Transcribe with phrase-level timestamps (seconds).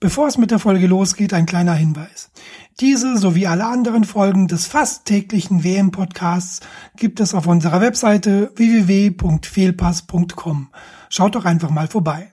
[0.00, 2.30] Bevor es mit der Folge losgeht, ein kleiner Hinweis.
[2.78, 6.60] Diese sowie alle anderen Folgen des fast täglichen WM-Podcasts
[6.96, 10.68] gibt es auf unserer Webseite www.fehlpass.com.
[11.08, 12.32] Schaut doch einfach mal vorbei.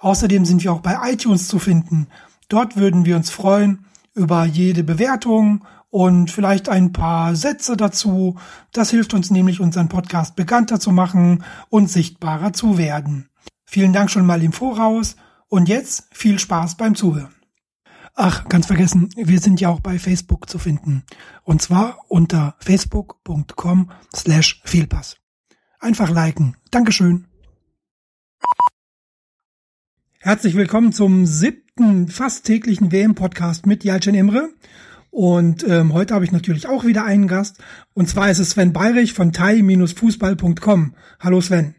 [0.00, 2.06] Außerdem sind wir auch bei iTunes zu finden.
[2.48, 3.84] Dort würden wir uns freuen
[4.14, 8.38] über jede Bewertung und vielleicht ein paar Sätze dazu.
[8.72, 13.28] Das hilft uns nämlich, unseren Podcast bekannter zu machen und sichtbarer zu werden.
[13.66, 15.16] Vielen Dank schon mal im Voraus
[15.54, 17.32] und jetzt viel Spaß beim Zuhören.
[18.16, 21.04] Ach, ganz vergessen, wir sind ja auch bei Facebook zu finden.
[21.44, 25.16] Und zwar unter facebook.com slash Fehlpass.
[25.78, 26.56] Einfach liken.
[26.72, 27.26] Dankeschön.
[30.18, 34.48] Herzlich willkommen zum siebten, fast täglichen WM-Podcast mit Jalcin Imre.
[35.10, 37.62] Und ähm, heute habe ich natürlich auch wieder einen Gast.
[37.92, 40.96] Und zwar ist es Sven Bayrich von thai-fußball.com.
[41.20, 41.76] Hallo Sven.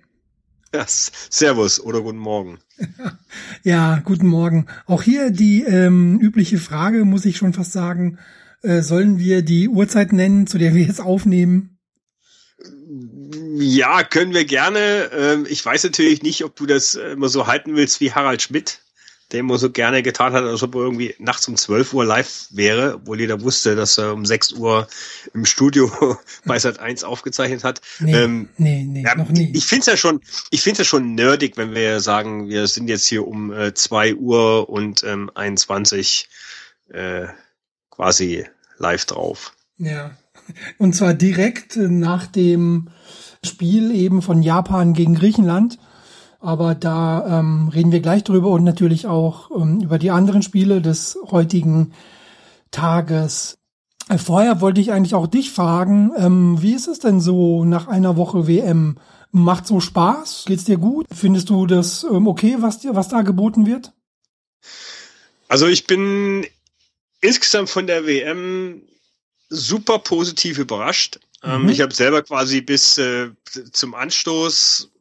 [0.73, 2.59] Ja, servus oder guten Morgen.
[3.63, 4.67] ja, guten Morgen.
[4.85, 8.19] Auch hier die ähm, übliche Frage, muss ich schon fast sagen.
[8.61, 11.77] Äh, sollen wir die Uhrzeit nennen, zu der wir jetzt aufnehmen?
[13.57, 15.09] Ja, können wir gerne.
[15.13, 18.81] Ähm, ich weiß natürlich nicht, ob du das immer so halten willst wie Harald Schmidt
[19.31, 22.47] der immer so gerne getan hat, als ob er irgendwie nachts um 12 Uhr live
[22.51, 24.87] wäre, obwohl jeder wusste, dass er um 6 Uhr
[25.33, 27.81] im Studio bei Sat 1 aufgezeichnet hat.
[27.99, 29.51] Nee, ähm, nee, nee ja, noch nie.
[29.53, 32.87] Ich finde es ja schon, ich finde ja schon nerdig, wenn wir sagen, wir sind
[32.87, 36.29] jetzt hier um äh, 2 Uhr und ähm, 21
[36.89, 37.27] äh,
[37.89, 38.45] quasi
[38.77, 39.53] live drauf.
[39.77, 40.11] Ja.
[40.77, 42.89] Und zwar direkt nach dem
[43.43, 45.79] Spiel eben von Japan gegen Griechenland.
[46.45, 50.79] Aber da ähm, reden wir gleich drüber und natürlich auch ähm, über die anderen Spiele
[50.79, 51.91] des heutigen
[52.69, 53.57] Tages.
[54.09, 57.87] Äh, vorher wollte ich eigentlich auch dich fragen, ähm, wie ist es denn so nach
[57.87, 58.97] einer Woche WM?
[59.31, 60.43] Macht so Spaß?
[60.45, 61.07] Geht's dir gut?
[61.11, 63.91] Findest du das ähm, okay, was dir, was da geboten wird?
[65.47, 66.45] Also ich bin
[67.21, 68.83] insgesamt von der WM
[69.49, 71.19] super positiv überrascht.
[71.43, 71.69] Ähm, mhm.
[71.69, 73.31] ich habe selber quasi bis äh,
[73.71, 74.91] zum Anstoß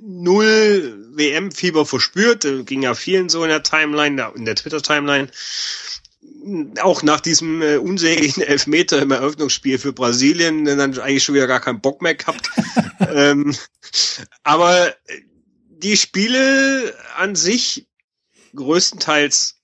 [0.00, 2.46] null WM-Fieber verspürt.
[2.66, 5.28] Ging ja vielen so in der Timeline, in der Twitter-Timeline.
[6.80, 11.60] Auch nach diesem äh, unsäglichen Elfmeter im Eröffnungsspiel für Brasilien, dann eigentlich schon wieder gar
[11.60, 12.50] keinen Bock mehr gehabt.
[13.14, 13.54] ähm,
[14.42, 14.94] aber
[15.68, 17.86] die Spiele an sich
[18.54, 19.60] größtenteils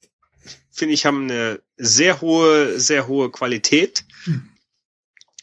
[0.76, 4.04] finde ich haben eine sehr hohe, sehr hohe Qualität.
[4.24, 4.48] Hm.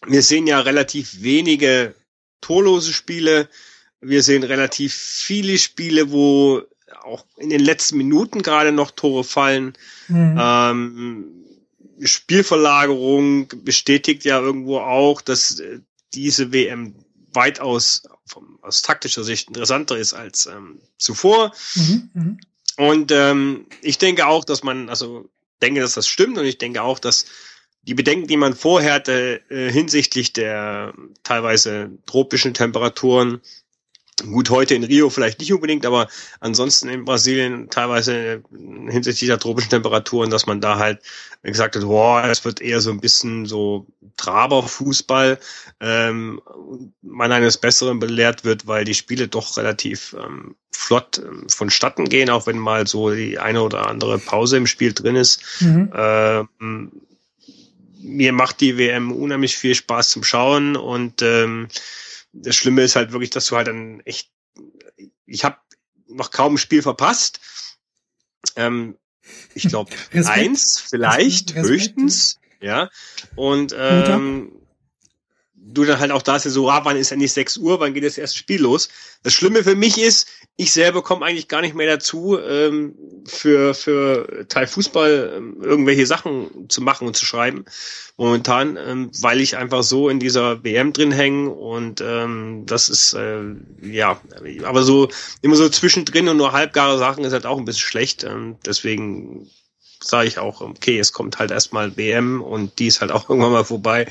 [0.06, 1.96] Wir sehen ja relativ wenige
[2.42, 3.50] torlose Spiele.
[4.04, 6.62] Wir sehen relativ viele Spiele, wo
[7.04, 9.74] auch in den letzten Minuten gerade noch Tore fallen.
[10.08, 10.38] Mhm.
[10.40, 11.26] Ähm,
[12.02, 15.80] Spielverlagerung bestätigt ja irgendwo auch, dass äh,
[16.14, 16.96] diese WM
[17.34, 21.54] weitaus vom, aus taktischer Sicht interessanter ist als ähm, zuvor.
[21.76, 22.10] Mhm.
[22.14, 22.40] Mhm.
[22.78, 25.30] Und ähm, ich denke auch, dass man, also
[25.62, 27.26] denke, dass das stimmt und ich denke auch, dass
[27.84, 30.94] die Bedenken, die man vorher hatte äh, hinsichtlich der
[31.24, 33.42] teilweise tropischen Temperaturen
[34.32, 36.08] Gut, heute in Rio vielleicht nicht unbedingt, aber
[36.40, 41.00] ansonsten in Brasilien teilweise hinsichtlich der tropischen Temperaturen, dass man da halt
[41.42, 43.86] gesagt hat, boah, es wird eher so ein bisschen so
[44.18, 45.40] Traberfußball,
[45.82, 46.42] ähm,
[47.02, 52.30] man eines Besseren belehrt wird, weil die Spiele doch relativ ähm, flott ähm, vonstatten gehen,
[52.30, 55.42] auch wenn mal so die eine oder andere Pause im Spiel drin ist.
[55.62, 55.92] Mhm.
[55.96, 56.92] Ähm,
[58.04, 61.68] mir macht die WM unheimlich viel Spaß zum Schauen und ähm,
[62.34, 64.32] das Schlimme ist halt wirklich, dass du halt dann echt,
[65.26, 65.58] ich habe
[66.08, 67.40] noch kaum ein Spiel verpasst.
[68.56, 68.98] Ähm,
[69.54, 69.92] ich glaube
[70.26, 71.68] eins, vielleicht Respekt.
[71.68, 72.90] höchstens, ja.
[73.36, 74.63] Und ähm,
[75.66, 77.94] du dann halt auch da ist ja so, ah, wann ist endlich 6 Uhr, wann
[77.94, 78.90] geht das erste Spiel los?
[79.24, 83.74] Das Schlimme für mich ist, ich selber komme eigentlich gar nicht mehr dazu, ähm, für,
[83.74, 87.66] für Teil Fußball ähm, irgendwelche Sachen zu machen und zu schreiben.
[88.18, 93.14] Momentan, ähm, weil ich einfach so in dieser WM drin hänge und ähm, das ist
[93.14, 93.42] äh,
[93.82, 94.22] ja,
[94.64, 95.10] aber so
[95.42, 98.24] immer so zwischendrin und nur halbgare Sachen ist halt auch ein bisschen schlecht.
[98.24, 99.50] Ähm, deswegen
[100.04, 103.52] sage ich auch, okay, es kommt halt erstmal WM und die ist halt auch irgendwann
[103.52, 104.08] mal vorbei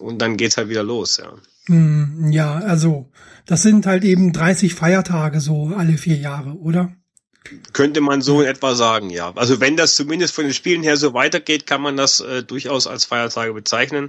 [0.00, 1.32] und dann geht's halt wieder los, ja.
[1.66, 3.08] Hm, ja, also
[3.44, 6.92] das sind halt eben 30 Feiertage so alle vier Jahre, oder?
[7.72, 9.32] Könnte man so in etwa sagen, ja.
[9.34, 12.86] Also wenn das zumindest von den Spielen her so weitergeht, kann man das äh, durchaus
[12.86, 14.08] als Feiertage bezeichnen.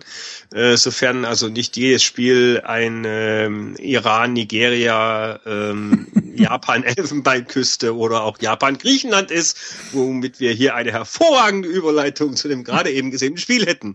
[0.54, 8.40] Äh, sofern also nicht jedes Spiel ein ähm, Iran, Nigeria, ähm, Japan, Elfenbeinküste oder auch
[8.40, 9.58] Japan, Griechenland ist,
[9.92, 13.94] womit wir hier eine hervorragende Überleitung zu dem gerade eben gesehenen Spiel hätten.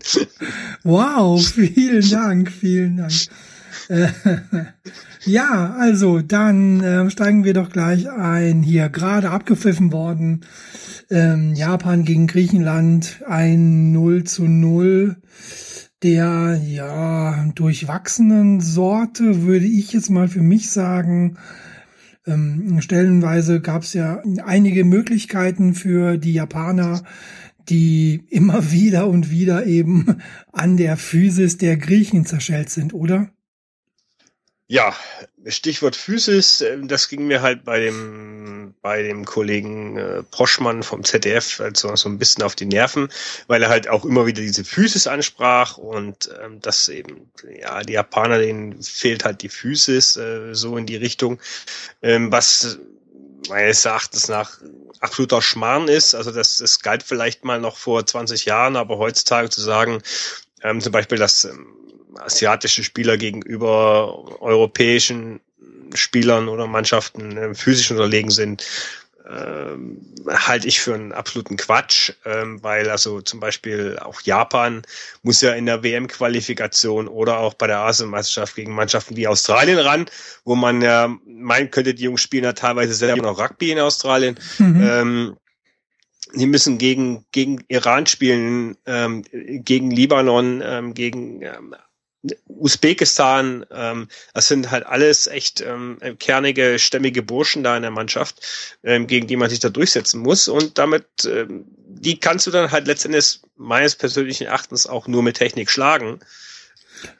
[0.83, 3.13] Wow, vielen Dank, vielen Dank.
[5.25, 8.63] ja, also dann äh, steigen wir doch gleich ein.
[8.63, 10.45] Hier gerade abgepfiffen worden.
[11.09, 15.17] Ähm, Japan gegen Griechenland ein 0 zu 0
[16.03, 21.37] der ja durchwachsenen Sorte, würde ich jetzt mal für mich sagen.
[22.27, 27.03] Ähm, stellenweise gab es ja einige Möglichkeiten für die Japaner,
[27.69, 30.17] die immer wieder und wieder eben
[30.51, 33.29] an der Physis der Griechen zerschellt sind, oder?
[34.73, 34.95] Ja,
[35.45, 41.03] Stichwort Physis, äh, das ging mir halt bei dem, bei dem Kollegen äh, Proschmann vom
[41.03, 43.09] ZDF also so ein bisschen auf die Nerven,
[43.45, 47.29] weil er halt auch immer wieder diese Physis ansprach und ähm, das eben,
[47.61, 51.39] ja, die Japaner, denen fehlt halt die Physis äh, so in die Richtung,
[52.01, 52.79] ähm, was
[53.49, 54.57] meines Erachtens nach
[55.01, 56.15] absoluter Schmarrn ist.
[56.15, 60.01] Also das, das galt vielleicht mal noch vor 20 Jahren, aber heutzutage zu sagen,
[60.63, 61.82] ähm, zum Beispiel, dass ähm,
[62.19, 65.39] asiatische Spieler gegenüber europäischen
[65.93, 68.65] Spielern oder Mannschaften äh, physisch unterlegen sind,
[69.29, 74.81] ähm, halte ich für einen absoluten Quatsch, ähm, weil also zum Beispiel auch Japan
[75.21, 80.07] muss ja in der WM-Qualifikation oder auch bei der Asienmeisterschaft gegen Mannschaften wie Australien ran,
[80.43, 84.37] wo man ja meinen könnte, die Jungs spielen ja teilweise selber noch Rugby in Australien.
[84.57, 84.83] Mhm.
[84.83, 85.37] Ähm,
[86.35, 91.75] die müssen gegen, gegen Iran spielen, ähm, gegen Libanon, ähm, gegen ähm,
[92.47, 98.39] Usbekistan, ähm, das sind halt alles echt ähm, kernige, stämmige Burschen da in der Mannschaft,
[98.83, 100.47] ähm, gegen die man sich da durchsetzen muss.
[100.47, 105.37] Und damit, ähm, die kannst du dann halt letztendlich meines persönlichen Erachtens auch nur mit
[105.37, 106.19] Technik schlagen.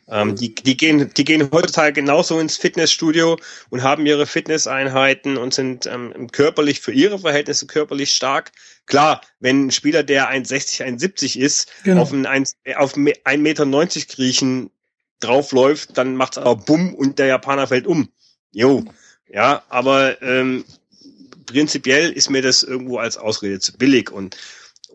[0.07, 3.37] Ähm, die, die, gehen, die gehen heutzutage genauso ins Fitnessstudio
[3.69, 8.51] und haben ihre Fitnesseinheiten und sind ähm, körperlich für ihre Verhältnisse körperlich stark.
[8.85, 12.01] Klar, wenn ein Spieler, der 1,60, 1,70 ist, genau.
[12.01, 13.65] auf einen 1,90 Meter
[14.07, 14.69] kriechen
[15.23, 18.09] draufläuft, dann macht's aber bumm und der Japaner fällt um.
[18.51, 18.83] Jo,
[19.27, 20.63] ja, aber ähm,
[21.45, 24.11] prinzipiell ist mir das irgendwo als Ausrede zu billig.
[24.11, 24.37] Und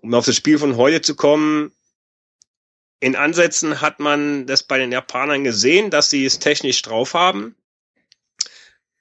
[0.01, 1.73] um auf das Spiel von heute zu kommen,
[3.01, 7.55] in Ansätzen hat man das bei den Japanern gesehen, dass sie es technisch drauf haben.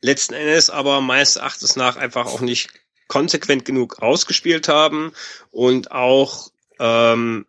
[0.01, 2.69] Letzten Endes aber meines Erachtens nach einfach auch nicht
[3.07, 5.13] konsequent genug ausgespielt haben
[5.49, 7.45] und auch ähm,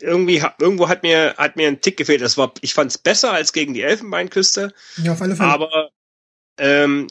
[0.00, 2.20] irgendwie irgendwo hat mir hat mir ein Tick gefehlt.
[2.20, 4.72] Das war ich fand es besser als gegen die Elfenbeinküste.
[5.02, 5.48] Ja, auf alle Fälle.
[5.48, 5.90] Aber
[6.58, 7.08] ähm,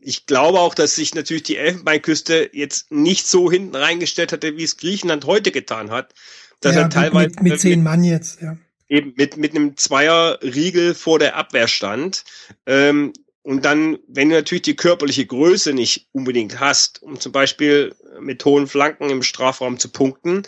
[0.00, 4.64] ich glaube auch, dass sich natürlich die Elfenbeinküste jetzt nicht so hinten reingestellt hatte, wie
[4.64, 6.12] es Griechenland heute getan hat.
[6.60, 8.56] Dass ja, er teilweise mit, mit zehn Mann jetzt, ja.
[8.88, 12.24] Eben mit, mit einem Zweierriegel vor der Abwehr stand.
[12.66, 13.12] Ähm,
[13.42, 18.44] und dann, wenn du natürlich die körperliche Größe nicht unbedingt hast, um zum Beispiel mit
[18.44, 20.42] hohen Flanken im Strafraum zu punkten,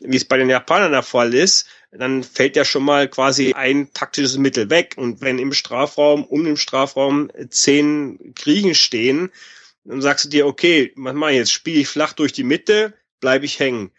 [0.00, 3.92] wie es bei den Japanern der Fall ist, dann fällt ja schon mal quasi ein
[3.92, 4.94] taktisches Mittel weg.
[4.96, 9.30] Und wenn im Strafraum, um den Strafraum zehn Kriegen stehen,
[9.84, 11.52] dann sagst du dir, okay, was mach ich jetzt?
[11.52, 13.90] Spiele ich flach durch die Mitte, bleibe ich hängen.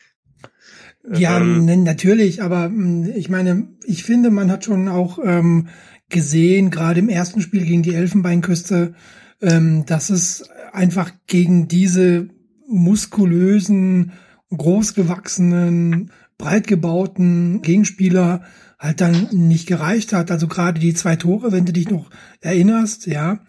[1.12, 2.72] Ja, ähm, natürlich, aber
[3.16, 5.69] ich meine, ich finde, man hat schon auch ähm,
[6.09, 8.94] gesehen, gerade im ersten Spiel gegen die Elfenbeinküste,
[9.41, 12.29] ähm, dass es einfach gegen diese
[12.67, 14.11] muskulösen
[14.56, 18.44] großgewachsenen, breit gebauten Gegenspieler
[18.79, 20.31] halt dann nicht gereicht hat.
[20.31, 22.09] Also gerade die zwei Tore, wenn du dich noch
[22.41, 23.39] erinnerst, ja,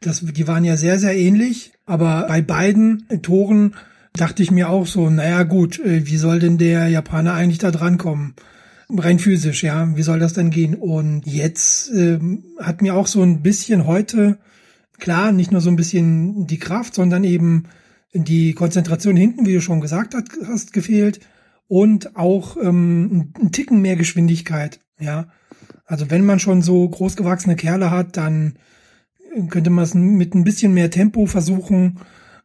[0.00, 1.72] das, die waren ja sehr, sehr ähnlich.
[1.86, 3.74] Aber bei beiden Toren
[4.14, 7.70] dachte ich mir auch so, naja gut, äh, wie soll denn der Japaner eigentlich da
[7.70, 8.34] drankommen?
[8.98, 10.74] Rein physisch, ja, wie soll das denn gehen?
[10.74, 14.38] Und jetzt ähm, hat mir auch so ein bisschen heute,
[14.98, 17.64] klar, nicht nur so ein bisschen die Kraft, sondern eben
[18.14, 20.14] die Konzentration hinten, wie du schon gesagt
[20.46, 21.20] hast, gefehlt
[21.68, 24.80] und auch ähm, ein Ticken mehr Geschwindigkeit.
[25.00, 25.28] Ja,
[25.86, 28.54] also wenn man schon so großgewachsene Kerle hat, dann
[29.48, 31.98] könnte man es mit ein bisschen mehr Tempo versuchen.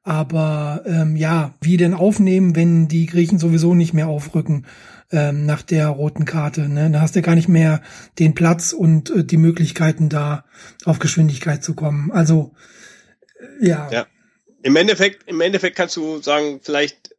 [0.07, 4.65] Aber ähm, ja, wie denn aufnehmen, wenn die Griechen sowieso nicht mehr aufrücken
[5.11, 6.69] ähm, nach der roten Karte?
[6.69, 6.89] Ne?
[6.89, 7.81] Da hast du gar nicht mehr
[8.17, 10.45] den Platz und äh, die Möglichkeiten da
[10.85, 12.09] auf Geschwindigkeit zu kommen.
[12.13, 12.55] Also
[13.59, 13.89] äh, ja.
[13.91, 14.07] ja.
[14.63, 17.13] Im Endeffekt, im Endeffekt kannst du sagen, vielleicht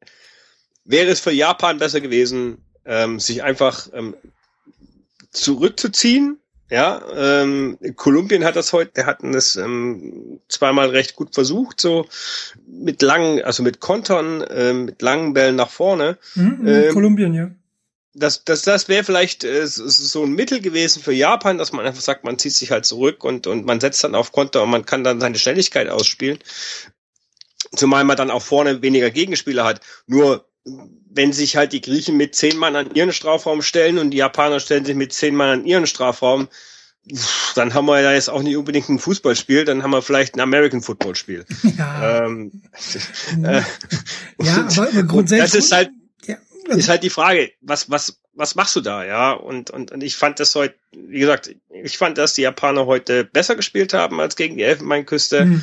[0.87, 4.17] wäre es für Japan besser gewesen, ähm, sich einfach ähm,
[5.31, 6.39] zurückzuziehen.
[6.71, 12.07] Ja, ähm, Kolumbien hat das heute, der hatten das ähm, zweimal recht gut versucht, so
[12.67, 16.19] mit langen, also mit Kontern, ähm, mit langen Bällen nach vorne.
[16.35, 17.51] Mhm, ähm, Kolumbien, ja.
[18.15, 22.03] Das, das, das wäre vielleicht äh, so ein Mittel gewesen für Japan, dass man einfach
[22.03, 24.85] sagt, man zieht sich halt zurück und, und man setzt dann auf Konter und man
[24.85, 26.39] kann dann seine Schnelligkeit ausspielen.
[27.75, 29.81] Zumal man dann auch vorne weniger Gegenspieler hat.
[30.07, 30.48] Nur
[31.11, 34.61] wenn sich halt die Griechen mit zehn Mann an ihren Strafraum stellen und die Japaner
[34.61, 36.49] stellen sich mit zehn Mann an ihren Strafraum,
[37.55, 40.41] dann haben wir ja jetzt auch nicht unbedingt ein Fußballspiel, dann haben wir vielleicht ein
[40.41, 41.45] American Football Spiel.
[41.79, 42.63] Ja, ähm,
[43.45, 43.63] äh,
[44.43, 45.53] ja aber grundsätzlich.
[45.53, 45.91] Das ist halt,
[46.27, 46.37] ja.
[46.69, 49.33] ist halt die Frage, was, was, was machst du da, ja?
[49.33, 53.25] Und, und, und ich fand das heute, wie gesagt, ich fand, dass die Japaner heute
[53.25, 55.41] besser gespielt haben als gegen die Elfenbeinküste.
[55.41, 55.63] Hm.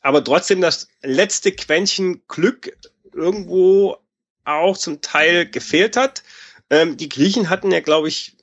[0.00, 2.76] Aber trotzdem das letzte Quäntchen Glück
[3.14, 3.98] irgendwo
[4.44, 6.22] auch zum Teil gefehlt hat.
[6.70, 8.36] Ähm, die Griechen hatten ja, glaube ich,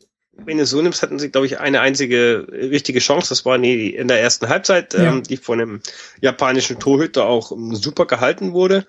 [0.46, 3.30] wenn du so nimmst, hatten sie, glaube ich, eine einzige richtige Chance.
[3.30, 5.12] Das war in der ersten Halbzeit, ja.
[5.12, 5.82] ähm, die von einem
[6.22, 8.86] japanischen Torhüter auch ähm, super gehalten wurde.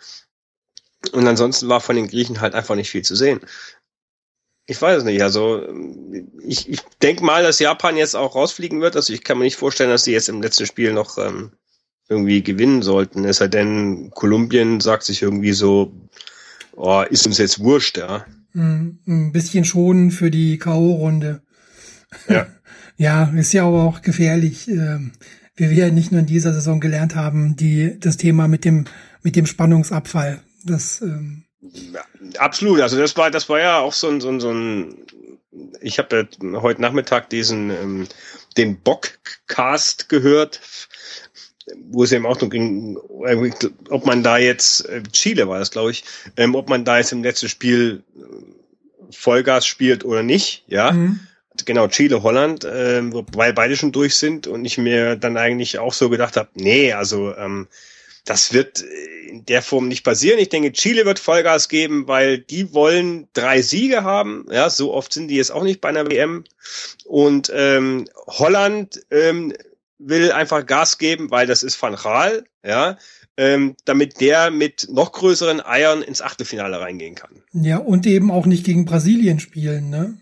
[1.12, 3.40] Und ansonsten war von den Griechen halt einfach nicht viel zu sehen.
[4.66, 5.22] Ich weiß es nicht.
[5.22, 5.66] Also
[6.46, 8.94] ich, ich denke mal, dass Japan jetzt auch rausfliegen wird.
[8.94, 11.52] Also ich kann mir nicht vorstellen, dass sie jetzt im letzten Spiel noch ähm,
[12.08, 13.24] irgendwie gewinnen sollten.
[13.24, 15.92] Es sei denn, Kolumbien sagt sich irgendwie so,
[16.76, 18.24] oh, ist uns jetzt wurscht, ja.
[18.52, 21.40] Hm, ein bisschen schonen für die K.O.-Runde.
[22.28, 22.46] Ja.
[22.96, 24.68] ja, ist ja aber auch gefährlich.
[24.68, 25.12] Ähm,
[25.56, 28.86] wie wir ja nicht nur in dieser Saison gelernt haben, die, das Thema mit dem,
[29.22, 30.40] mit dem Spannungsabfall.
[30.64, 32.00] Das, ähm ja,
[32.38, 32.80] absolut.
[32.80, 34.94] Also das war, das war ja auch so ein, so ein, so ein
[35.80, 38.08] ich habe ja heute Nachmittag diesen, ähm,
[38.56, 40.60] den Bockcast gehört
[41.90, 42.96] wo es eben auch noch ging,
[43.88, 46.04] ob man da jetzt, äh, Chile war das, glaube ich,
[46.36, 50.92] ähm, ob man da jetzt im letzten Spiel äh, Vollgas spielt oder nicht, ja.
[50.92, 51.20] Mhm.
[51.66, 55.92] Genau, Chile, Holland, ähm, weil beide schon durch sind und ich mir dann eigentlich auch
[55.92, 57.66] so gedacht habe, nee, also ähm,
[58.24, 58.82] das wird
[59.28, 60.38] in der Form nicht passieren.
[60.38, 64.46] Ich denke, Chile wird Vollgas geben, weil die wollen drei Siege haben.
[64.50, 66.44] Ja, so oft sind die jetzt auch nicht bei einer WM.
[67.04, 69.52] Und ähm, Holland ähm,
[70.00, 72.96] will einfach Gas geben, weil das ist Van Gaal, ja,
[73.36, 77.42] ähm, damit der mit noch größeren Eiern ins Achtelfinale reingehen kann.
[77.52, 80.18] Ja, und eben auch nicht gegen Brasilien spielen, ne?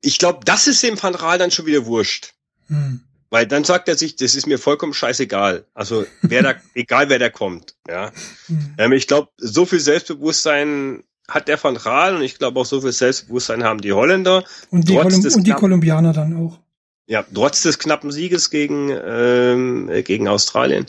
[0.00, 2.34] Ich glaube, das ist dem Van Gaal dann schon wieder wurscht.
[2.66, 3.00] Hm.
[3.30, 5.64] Weil dann sagt er sich, das ist mir vollkommen scheißegal.
[5.74, 8.12] Also wer da, egal wer da kommt, ja.
[8.46, 8.74] Hm.
[8.78, 12.80] Ähm, ich glaube, so viel Selbstbewusstsein hat der Van Gaal und ich glaube auch so
[12.80, 14.44] viel Selbstbewusstsein haben die Holländer.
[14.70, 16.60] Und die, Kolum und die Kolumbianer dann auch.
[17.06, 20.86] Ja, trotz des knappen Sieges gegen, ähm, äh, gegen Australien,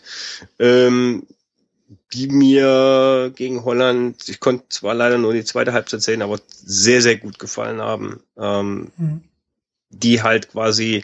[0.59, 1.27] ähm,
[2.13, 7.01] die mir gegen Holland, ich konnte zwar leider nur die zweite Halbzeit sehen, aber sehr,
[7.01, 8.23] sehr gut gefallen haben.
[8.37, 9.23] Ähm, mhm.
[9.89, 11.03] Die halt quasi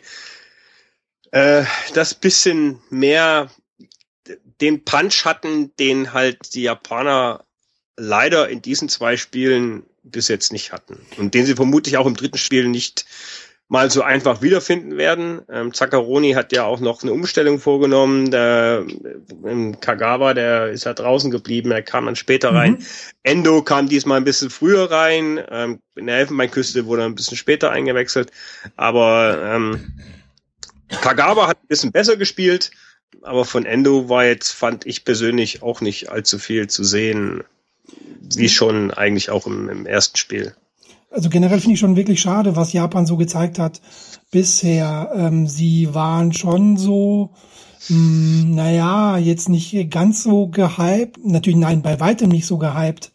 [1.32, 1.64] äh,
[1.94, 3.50] das bisschen mehr
[4.62, 7.44] den Punch hatten, den halt die Japaner
[7.98, 11.06] leider in diesen zwei Spielen bis jetzt nicht hatten.
[11.18, 13.06] Und den sie vermutlich auch im dritten Spiel nicht
[13.72, 15.44] mal so einfach wiederfinden werden.
[15.50, 18.30] Ähm, Zaccaroni hat ja auch noch eine Umstellung vorgenommen.
[18.30, 18.86] Der
[19.46, 22.58] ähm, Kagawa, der ist ja draußen geblieben, er kam dann später mhm.
[22.58, 22.86] rein.
[23.24, 25.40] Endo kam diesmal ein bisschen früher rein.
[25.50, 28.30] Ähm, in der Elfenbeinküste wurde er ein bisschen später eingewechselt.
[28.76, 29.94] Aber ähm,
[30.90, 32.72] Kagawa hat ein bisschen besser gespielt.
[33.22, 37.46] Aber von Endo war jetzt, fand ich persönlich, auch nicht allzu viel zu sehen,
[38.36, 40.56] wie schon eigentlich auch im, im ersten Spiel
[41.12, 43.82] also generell finde ich schon wirklich schade, was Japan so gezeigt hat
[44.32, 45.12] bisher.
[45.16, 47.32] Ähm, sie waren schon so,
[47.90, 51.20] mh, hm, naja, jetzt nicht ganz so gehypt.
[51.24, 53.12] Natürlich nein, bei weitem nicht so gehypt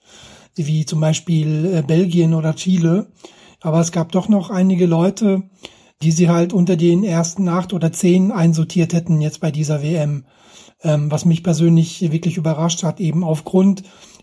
[0.56, 3.08] wie zum Beispiel äh, Belgien oder Chile.
[3.60, 5.42] Aber es gab doch noch einige Leute,
[6.02, 10.24] die sie halt unter den ersten acht oder zehn einsortiert hätten jetzt bei dieser WM.
[10.82, 13.82] Ähm, was mich persönlich wirklich überrascht hat, eben aufgrund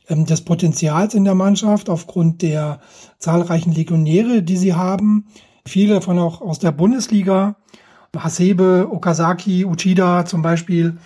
[0.09, 2.79] des Potenzials in der Mannschaft, aufgrund der
[3.19, 5.27] zahlreichen Legionäre, die sie haben.
[5.65, 7.55] Viele davon auch aus der Bundesliga.
[8.15, 10.97] Hasebe, Okazaki, Uchida zum Beispiel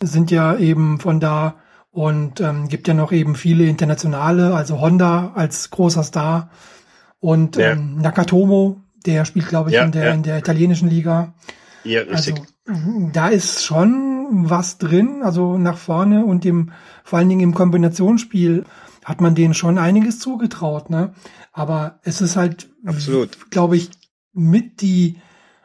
[0.00, 1.56] sind ja eben von da
[1.90, 6.50] und ähm, gibt ja noch eben viele internationale, also Honda als großer Star
[7.20, 7.72] und ja.
[7.72, 10.12] ähm, Nakatomo, der spielt glaube ich ja, in der ja.
[10.12, 11.34] in der italienischen Liga.
[11.84, 12.34] Ja, richtig.
[12.66, 17.54] Also, da ist schon was drin, also nach vorne und dem vor allen Dingen im
[17.54, 18.64] Kombinationsspiel
[19.04, 21.12] hat man denen schon einiges zugetraut, ne?
[21.52, 22.70] Aber es ist halt,
[23.50, 23.90] glaube ich,
[24.32, 25.18] mit die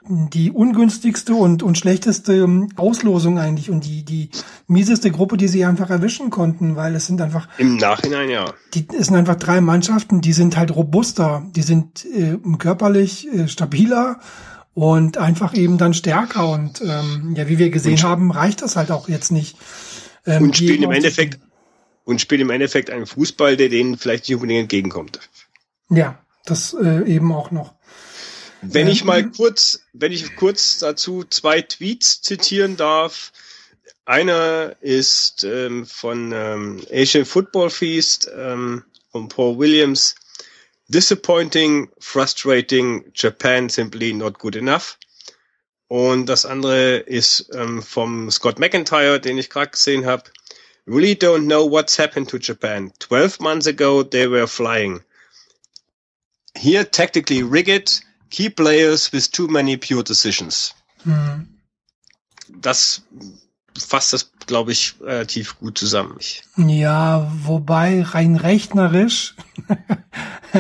[0.10, 4.30] die ungünstigste und, und schlechteste ähm, Auslosung eigentlich und die, die
[4.68, 7.48] mieseste Gruppe, die sie einfach erwischen konnten, weil es sind einfach.
[7.58, 8.46] Im Nachhinein, ja.
[8.74, 13.48] Die, es sind einfach drei Mannschaften, die sind halt robuster, die sind äh, körperlich äh,
[13.48, 14.20] stabiler
[14.74, 18.76] und einfach eben dann stärker und ähm, ja, wie wir gesehen und, haben, reicht das
[18.76, 19.58] halt auch jetzt nicht.
[20.26, 21.40] Ähm, und spielen im Endeffekt
[22.06, 25.20] und spielt im Endeffekt einen Fußball, der denen vielleicht nicht unbedingt entgegenkommt.
[25.90, 27.74] Ja, das äh, eben auch noch.
[28.62, 33.32] Wenn ähm, ich mal kurz, wenn ich kurz dazu zwei Tweets zitieren darf.
[34.06, 40.16] Einer ist ähm, von ähm, Asian Football Feast ähm, von Paul Williams.
[40.90, 44.98] Disappointing, frustrating, Japan simply not good enough.
[45.88, 50.24] Und das andere ist ähm, vom Scott McIntyre, den ich gerade gesehen habe.
[50.88, 52.92] Really don't know what's happened to Japan.
[53.00, 55.02] Twelve months ago they were flying.
[56.56, 60.74] Here tactically rigged, key players with too many pure decisions.
[61.06, 61.48] Mhm.
[62.48, 63.04] Das
[63.78, 66.18] fasst das, glaube ich, relativ gut zusammen.
[66.58, 69.36] Ja, wobei rein rechnerisch,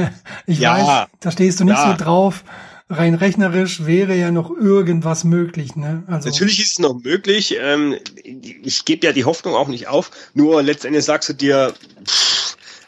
[0.45, 1.91] ich ja, weiß, da stehst du nicht ja.
[1.91, 2.43] so drauf.
[2.91, 6.03] Rein rechnerisch wäre ja noch irgendwas möglich, ne?
[6.07, 7.55] Also Natürlich ist es noch möglich.
[7.59, 10.09] Ähm, ich gebe ja die Hoffnung auch nicht auf.
[10.33, 12.28] Nur letztendlich sagst du dir, pff,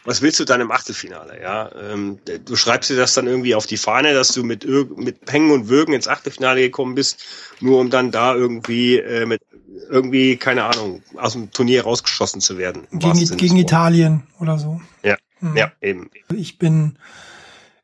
[0.03, 1.41] was willst du dann im Achtelfinale?
[1.41, 4.65] Ja, ähm, du schreibst dir das dann irgendwie auf die Fahne, dass du mit
[4.98, 7.24] mit Hängen und Würgen ins Achtelfinale gekommen bist,
[7.60, 9.41] nur um dann da irgendwie äh, mit
[9.89, 12.88] irgendwie keine Ahnung aus dem Turnier rausgeschossen zu werden.
[12.91, 14.81] Gegen, gegen Italien oder so.
[15.03, 15.55] Ja, hm.
[15.55, 16.10] ja eben.
[16.34, 16.98] Ich bin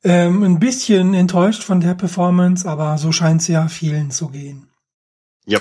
[0.03, 4.67] ähm, ein bisschen enttäuscht von der Performance, aber so scheint es ja vielen zu gehen.
[5.45, 5.59] Ja.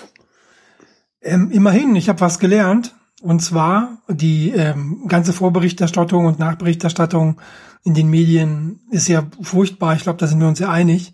[1.20, 2.94] Ähm, immerhin, ich habe was gelernt.
[3.22, 7.40] Und zwar die ähm, ganze Vorberichterstattung und Nachberichterstattung
[7.84, 9.94] in den Medien ist ja furchtbar.
[9.94, 11.12] Ich glaube, da sind wir uns ja einig.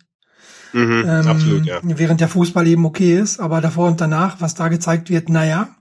[0.73, 1.81] Mhm, ähm, absolut, ja.
[1.83, 5.77] Während der Fußball eben okay ist, aber davor und danach, was da gezeigt wird, naja.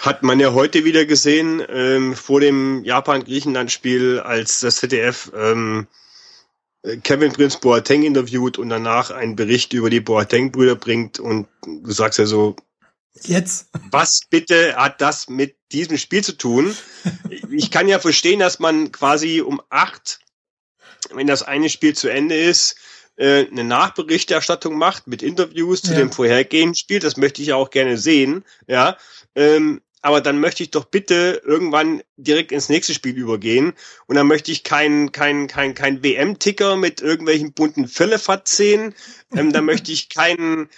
[0.00, 5.86] Hat man ja heute wieder gesehen, ähm, vor dem Japan-Griechenland-Spiel, als das ZDF ähm,
[7.02, 12.18] Kevin Prince Boateng interviewt und danach einen Bericht über die Boateng-Brüder bringt und du sagst
[12.18, 12.56] ja so,
[13.22, 13.68] Jetzt.
[13.90, 16.76] Was bitte hat das mit diesem Spiel zu tun?
[17.50, 20.20] Ich kann ja verstehen, dass man quasi um acht,
[21.12, 22.76] wenn das eine Spiel zu Ende ist,
[23.16, 25.98] äh, eine Nachberichterstattung macht mit Interviews zu ja.
[25.98, 27.00] dem vorhergehenden Spiel.
[27.00, 28.44] Das möchte ich ja auch gerne sehen.
[28.66, 28.96] Ja.
[29.34, 33.74] Ähm, aber dann möchte ich doch bitte irgendwann direkt ins nächste Spiel übergehen
[34.06, 38.94] und dann möchte ich kein kein kein kein WM-Ticker mit irgendwelchen bunten Fällefat sehen.
[39.36, 40.70] Ähm, dann möchte ich keinen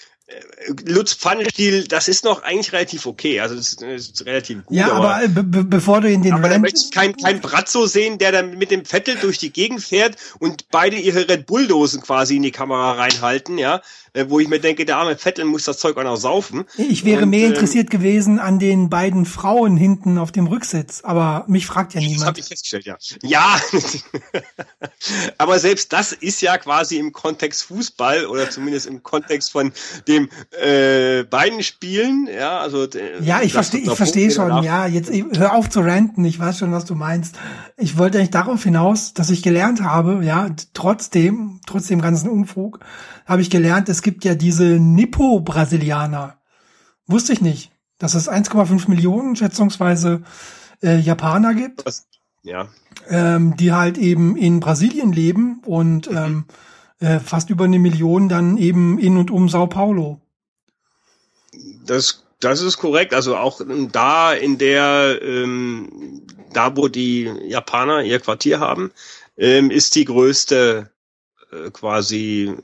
[0.87, 3.41] Lutz Pfannenstiel, das ist noch eigentlich relativ okay.
[3.41, 4.77] Also das ist, das ist relativ gut.
[4.77, 6.63] Ja, aber, aber be bevor du in den aber Rand...
[6.63, 10.69] möchte kein, kein Brazzo sehen, der dann mit dem Vettel durch die Gegend fährt und
[10.71, 13.83] beide ihre Red Bull-Dosen quasi in die Kamera reinhalten, ja.
[14.15, 16.65] Äh, wo ich mir denke, der arme Vettel muss das Zeug auch noch saufen.
[16.77, 21.01] Ich wäre und, mehr ähm, interessiert gewesen an den beiden Frauen hinten auf dem Rücksitz,
[21.03, 22.21] aber mich fragt ja niemand.
[22.21, 22.99] Das habe ich festgestellt, ja.
[23.23, 23.59] Ja,
[25.39, 29.73] aber selbst das ist ja quasi im Kontext Fußball oder zumindest im Kontext von
[30.07, 30.29] dem
[30.63, 35.55] äh, beiden Spielen, ja, also äh, ja, ich verstehe, ich verstehe schon, ja, jetzt hör
[35.55, 37.37] auf zu ranten, ich weiß schon, was du meinst.
[37.79, 42.81] Ich wollte eigentlich darauf hinaus, dass ich gelernt habe, ja, trotzdem, trotz dem ganzen Unfug,
[43.27, 46.39] habe ich gelernt, es gibt ja diese Nippo-Brasilianer.
[47.07, 50.23] Wusste ich nicht, dass es 1,5 Millionen schätzungsweise
[50.83, 51.87] äh, Japaner gibt.
[51.87, 52.07] Was?
[52.43, 52.69] Ja.
[53.09, 56.17] Ähm, die halt eben in Brasilien leben und mhm.
[56.17, 56.45] ähm,
[57.01, 60.21] äh, fast über eine Million dann eben in und um Sao Paulo.
[61.85, 63.15] Das, das ist korrekt.
[63.15, 63.61] Also auch
[63.93, 68.93] da in der, ähm, da wo die Japaner ihr Quartier haben,
[69.37, 70.92] ähm, ist die größte
[71.73, 72.55] quasi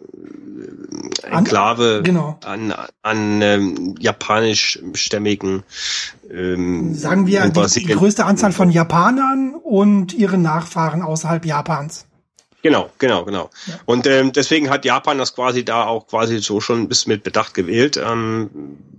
[1.23, 2.39] äh, Enklave an, genau.
[2.45, 5.63] an, an ähm, japanischstämmigen
[6.31, 12.07] ähm, sagen wir die, die größte Anzahl von Japanern und ihren Nachfahren außerhalb Japans.
[12.63, 13.51] Genau, genau, genau.
[13.67, 13.75] Ja.
[13.85, 17.23] Und ähm, deswegen hat Japan das quasi da auch quasi so schon ein bisschen mit
[17.23, 18.51] Bedacht gewählt, ähm,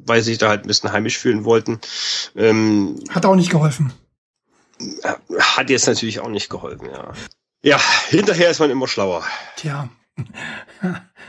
[0.06, 1.80] weil sie sich da halt ein bisschen heimisch fühlen wollten.
[2.36, 3.92] Ähm, hat auch nicht geholfen.
[5.38, 7.12] Hat jetzt natürlich auch nicht geholfen, ja.
[7.62, 9.24] Ja, hinterher ist man immer schlauer.
[9.56, 9.90] Tja.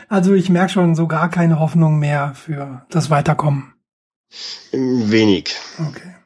[0.08, 3.74] Also ich merke schon so gar keine Hoffnung mehr für das Weiterkommen.
[4.72, 5.54] Wenig.
[5.78, 6.16] Okay.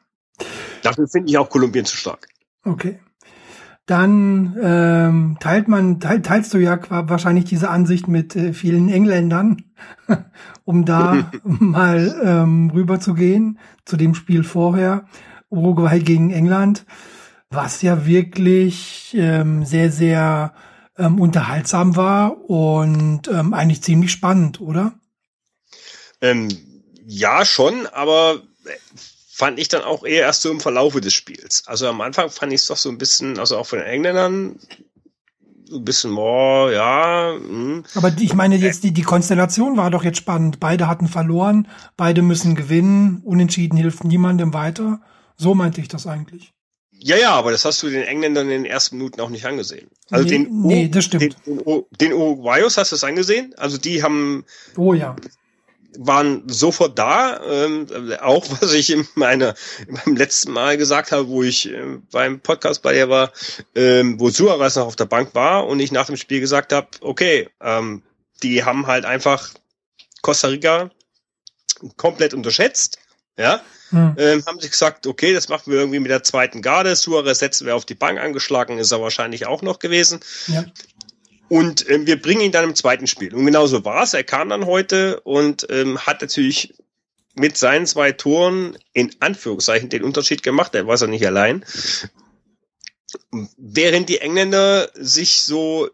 [0.81, 2.27] Dafür finde ich auch Kolumbien zu stark.
[2.63, 2.99] Okay.
[3.85, 9.65] Dann ähm, teilt man, teil, teilst du ja wahrscheinlich diese Ansicht mit äh, vielen Engländern,
[10.63, 15.05] um da mal ähm, rüber zu gehen zu dem Spiel vorher.
[15.49, 16.87] Uruguay gegen England
[17.55, 20.53] was ja wirklich ähm, sehr, sehr
[20.97, 24.93] ähm, unterhaltsam war und ähm, eigentlich ziemlich spannend, oder?
[26.21, 26.47] Ähm,
[27.05, 28.71] ja, schon, aber äh,
[29.29, 31.63] fand ich dann auch eher erst so im Verlaufe des Spiels.
[31.67, 34.59] Also am Anfang fand ich es doch so ein bisschen, also auch von den Engländern,
[35.67, 37.37] so ein bisschen, oh, ja.
[37.37, 37.47] Mh.
[37.47, 37.83] Hm.
[37.95, 40.59] Aber ich meine jetzt, die, die Konstellation war doch jetzt spannend.
[40.59, 45.01] Beide hatten verloren, beide müssen gewinnen, unentschieden hilft niemandem weiter.
[45.35, 46.54] So meinte ich das eigentlich.
[47.07, 49.91] Ja, ja, aber das hast du den Engländern in den ersten Minuten auch nicht angesehen.
[50.09, 51.37] Also nee, den, nee, das stimmt.
[51.45, 53.53] Den, den, den Uruguayos hast du es angesehen?
[53.57, 54.43] Also die haben.
[54.75, 55.15] Oh ja.
[55.99, 57.87] waren sofort da, ähm,
[58.21, 59.53] auch was ich in meiner
[59.87, 63.31] beim letzten Mal gesagt habe, wo ich äh, beim Podcast bei dir war,
[63.75, 66.87] ähm, wo Suarez noch auf der Bank war und ich nach dem Spiel gesagt habe,
[67.01, 68.01] okay, ähm,
[68.41, 69.53] die haben halt einfach
[70.23, 70.89] Costa Rica
[71.97, 72.97] komplett unterschätzt,
[73.37, 74.15] ja, hm.
[74.17, 77.67] ähm, haben sich gesagt, okay, das machen wir irgendwie mit der zweiten Garde, Suarez setzen
[77.67, 80.19] wir auf die Bank angeschlagen, ist er wahrscheinlich auch noch gewesen.
[80.47, 80.65] Ja.
[81.47, 83.33] Und ähm, wir bringen ihn dann im zweiten Spiel.
[83.33, 84.13] Und genau so war es.
[84.13, 86.73] Er kam dann heute und ähm, hat natürlich
[87.35, 90.73] mit seinen zwei Toren in Anführungszeichen den Unterschied gemacht.
[90.73, 91.63] Er war ja nicht allein.
[93.57, 95.89] Während die Engländer sich so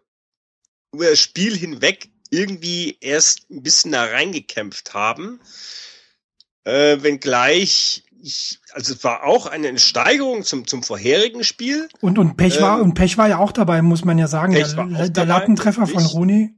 [0.94, 5.42] über das Spiel hinweg irgendwie erst ein bisschen da reingekämpft haben,
[6.64, 11.90] äh, wenngleich ich, also es war auch eine Steigerung zum, zum vorherigen Spiel.
[12.02, 14.54] Und, und Pech ähm, war, und Pech war ja auch dabei, muss man ja sagen.
[14.54, 16.54] Pech der, der dabei, Lattentreffer von Rooney.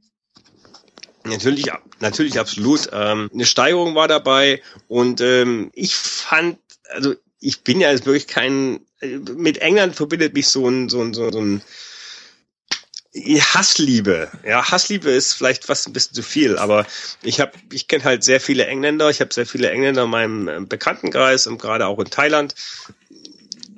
[1.24, 1.66] Natürlich,
[2.00, 2.90] natürlich absolut.
[2.92, 6.58] Ähm, eine Steigerung war dabei und ähm, ich fand,
[6.90, 11.14] also ich bin ja jetzt wirklich kein, mit England verbindet mich so ein, so ein,
[11.14, 11.62] so ein
[13.14, 14.28] Hassliebe.
[14.44, 16.84] Ja, Hassliebe ist vielleicht fast ein bisschen zu viel, aber
[17.22, 19.08] ich habe, ich kenne halt sehr viele Engländer.
[19.08, 22.56] Ich habe sehr viele Engländer in meinem äh, Bekanntenkreis und gerade auch in Thailand.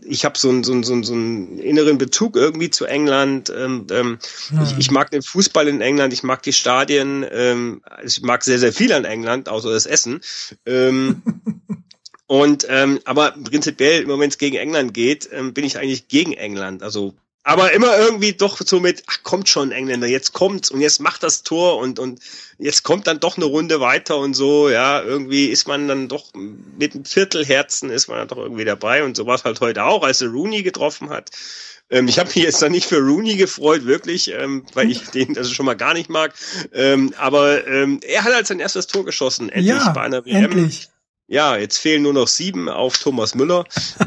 [0.08, 3.52] Ich habe so einen so einen, so einen, so einen inneren Bezug irgendwie zu England.
[3.54, 4.18] Ähm, ähm,
[4.48, 4.62] hm.
[4.62, 8.58] ich, ich mag den Fußball in England, ich mag die Stadien, ähm, ich mag sehr,
[8.58, 10.22] sehr viel an England, außer das Essen.
[10.64, 11.22] Ähm,
[12.26, 16.82] und ähm, aber prinzipiell, wenn es gegen England geht, ähm, bin ich eigentlich gegen England.
[16.82, 17.14] Also
[17.46, 21.22] aber immer irgendwie doch so mit, ach kommt schon Engländer, jetzt kommt's und jetzt macht
[21.22, 22.18] das Tor und und
[22.58, 26.32] jetzt kommt dann doch eine Runde weiter und so, ja, irgendwie ist man dann doch
[26.34, 29.84] mit einem Viertelherzen ist man dann doch irgendwie dabei und so war es halt heute
[29.84, 31.30] auch, als er Rooney getroffen hat.
[31.88, 35.38] Ähm, ich habe mich jetzt da nicht für Rooney gefreut, wirklich, ähm, weil ich den
[35.38, 36.34] also schon mal gar nicht mag.
[36.72, 40.46] Ähm, aber ähm, er hat halt sein erstes Tor geschossen, endlich ja, bei einer WM.
[40.46, 40.88] Endlich.
[41.28, 43.66] Ja, jetzt fehlen nur noch sieben auf Thomas Müller.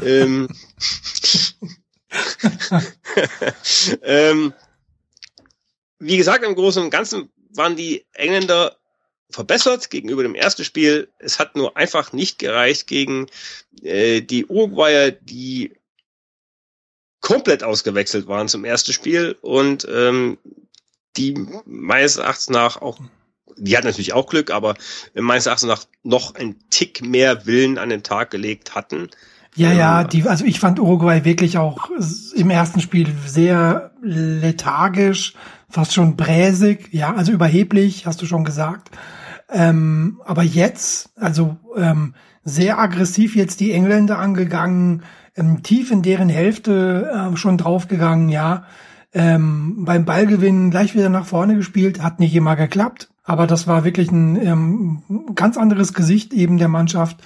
[4.02, 4.52] ähm,
[5.98, 8.76] wie gesagt, im Großen und Ganzen waren die Engländer
[9.30, 11.08] verbessert gegenüber dem ersten Spiel.
[11.18, 13.26] Es hat nur einfach nicht gereicht gegen
[13.82, 15.72] äh, die Uruguayer, die
[17.20, 20.38] komplett ausgewechselt waren zum ersten Spiel und ähm,
[21.16, 21.34] die
[21.66, 22.98] meines Erachtens nach auch,
[23.56, 24.74] die hat natürlich auch Glück, aber
[25.14, 29.10] meines Erachtens nach noch ein Tick mehr Willen an den Tag gelegt hatten.
[29.56, 31.90] Ja, ja, die, also ich fand Uruguay wirklich auch
[32.34, 35.34] im ersten Spiel sehr lethargisch,
[35.68, 38.90] fast schon bräsig, ja, also überheblich, hast du schon gesagt.
[39.52, 45.02] Ähm, aber jetzt, also ähm, sehr aggressiv jetzt die Engländer angegangen,
[45.36, 48.64] ähm, tief in deren Hälfte äh, schon draufgegangen, ja.
[49.12, 53.82] Ähm, beim Ballgewinn gleich wieder nach vorne gespielt, hat nicht immer geklappt, aber das war
[53.82, 55.02] wirklich ein ähm,
[55.34, 57.16] ganz anderes Gesicht eben der Mannschaft.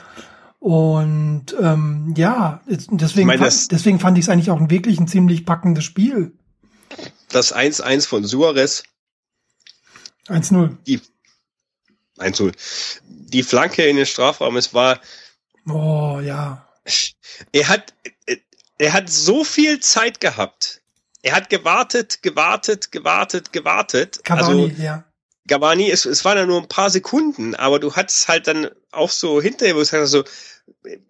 [0.65, 5.07] Und ähm, ja, deswegen, meine, fand, deswegen fand ich es eigentlich auch ein wirklich ein
[5.07, 6.33] ziemlich packendes Spiel.
[7.29, 8.85] Das 1-1 von Suarez.
[10.29, 10.79] 1-0.
[10.87, 11.03] Die
[12.17, 12.55] 1-0.
[13.05, 15.01] Die Flanke in den Strafraum, es war.
[15.69, 16.67] Oh, ja.
[17.53, 17.93] Er hat,
[18.79, 20.81] er hat so viel Zeit gehabt.
[21.21, 24.25] Er hat gewartet, gewartet, gewartet, gewartet.
[24.25, 25.05] Cavani, also, ja.
[25.47, 29.11] Gavani, es, es waren ja nur ein paar Sekunden, aber du hattest halt dann auch
[29.11, 30.25] so hinterher, wo du sagst so,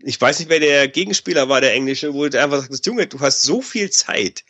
[0.00, 3.20] ich weiß nicht, wer der Gegenspieler war, der Englische, wo du einfach sagst, Junge, du
[3.20, 4.44] hast so viel Zeit.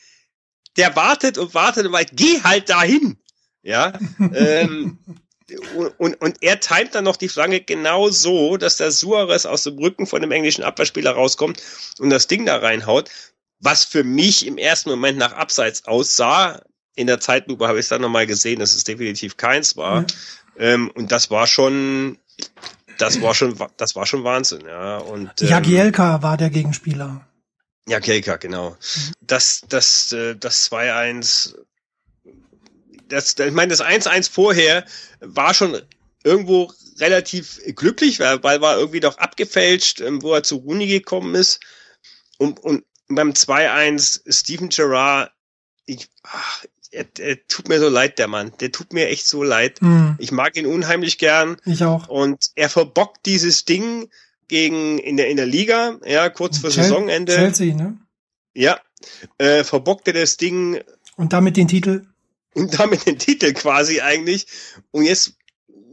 [0.76, 3.18] Der wartet und wartet und weit, geh halt dahin.
[3.62, 3.92] Ja.
[4.34, 4.98] ähm,
[5.98, 9.78] und, und er timet dann noch die Flanke genau so, dass der Suarez aus dem
[9.78, 11.62] Rücken von dem englischen Abwehrspieler rauskommt
[11.98, 13.10] und das Ding da reinhaut,
[13.60, 16.62] was für mich im ersten Moment nach Abseits aussah.
[16.94, 20.02] In der Zeitlupe habe ich es dann nochmal gesehen, dass es definitiv keins war.
[20.02, 20.06] Mhm.
[20.56, 22.18] Ähm, und das war schon,
[22.98, 24.98] das war schon, das war schon Wahnsinn, ja.
[24.98, 27.26] Und ähm, Jagielka war der Gegenspieler.
[27.88, 28.76] Jagielka, genau.
[29.20, 31.56] Das, das, äh, das 2-1,
[33.08, 34.84] das, ich meine, das 1-1 vorher
[35.20, 35.80] war schon
[36.22, 41.34] irgendwo relativ glücklich, weil Ball war irgendwie doch abgefälscht, ähm, wo er zu Rooney gekommen
[41.34, 41.60] ist.
[42.38, 45.32] Und, und beim 2-1 Steven Gerrard,
[45.86, 48.52] ich, ach, er, er tut mir so leid, der Mann.
[48.60, 49.82] Der tut mir echt so leid.
[49.82, 50.16] Mhm.
[50.18, 51.56] Ich mag ihn unheimlich gern.
[51.64, 52.08] Ich auch.
[52.08, 54.08] Und er verbockt dieses Ding
[54.48, 57.34] gegen in der in der Liga, ja, kurz vor Chel Saisonende.
[57.34, 57.98] Chelsea, ne?
[58.54, 58.78] Ja,
[59.38, 60.80] äh, verbockt er das Ding.
[61.16, 62.06] Und damit den Titel.
[62.54, 64.46] Und damit den Titel quasi eigentlich.
[64.90, 65.34] Und jetzt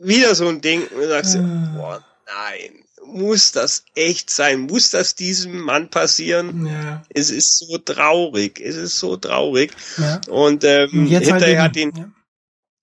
[0.01, 1.39] wieder so ein Ding und du sagst, äh.
[1.39, 4.61] boah, nein, muss das echt sein?
[4.61, 6.65] Muss das diesem Mann passieren?
[6.65, 7.03] Ja.
[7.09, 8.59] Es ist so traurig.
[8.59, 9.71] Es ist so traurig.
[9.97, 10.21] Ja.
[10.29, 12.11] Und ähm, hinterher halt hat ihn, ja.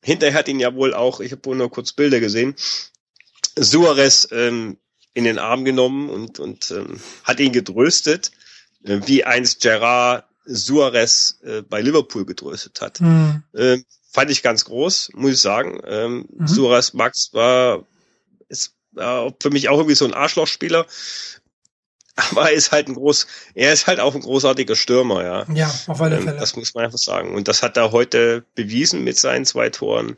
[0.02, 2.54] hinterher hat ihn ja wohl auch, ich habe wohl nur kurz Bilder gesehen,
[3.57, 4.78] Suarez ähm,
[5.14, 8.31] in den Arm genommen und, und ähm, hat ihn getröstet,
[8.85, 13.00] äh, wie einst Gerard Suarez äh, bei Liverpool getröstet hat.
[13.00, 13.42] Mhm.
[13.54, 15.81] Ähm, fand ich ganz groß, muss ich sagen.
[15.85, 16.46] Ähm, mhm.
[16.46, 17.87] Suarez Max war
[18.98, 20.87] äh, für mich auch irgendwie so ein Arschlochspieler.
[22.16, 25.46] Aber er ist halt ein groß, er ist halt auch ein großartiger Stürmer, ja.
[25.54, 26.38] Ja, auf alle ähm, Fälle.
[26.38, 27.34] Das muss man einfach sagen.
[27.34, 30.16] Und das hat er heute bewiesen mit seinen zwei Toren.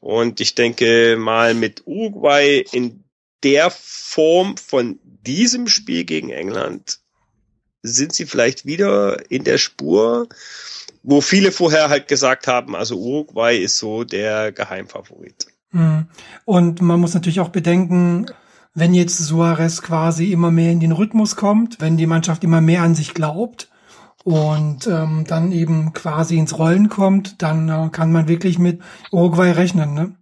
[0.00, 3.02] Und ich denke mal mit Uruguay in
[3.42, 7.00] der Form von diesem Spiel gegen England
[7.82, 10.28] sind sie vielleicht wieder in der Spur,
[11.02, 15.46] wo viele vorher halt gesagt haben, also Uruguay ist so der Geheimfavorit.
[15.70, 16.06] Hm.
[16.44, 18.26] Und man muss natürlich auch bedenken,
[18.74, 22.82] wenn jetzt Suarez quasi immer mehr in den Rhythmus kommt, wenn die Mannschaft immer mehr
[22.82, 23.70] an sich glaubt
[24.24, 29.50] und ähm, dann eben quasi ins Rollen kommt, dann äh, kann man wirklich mit Uruguay
[29.52, 30.14] rechnen, ne?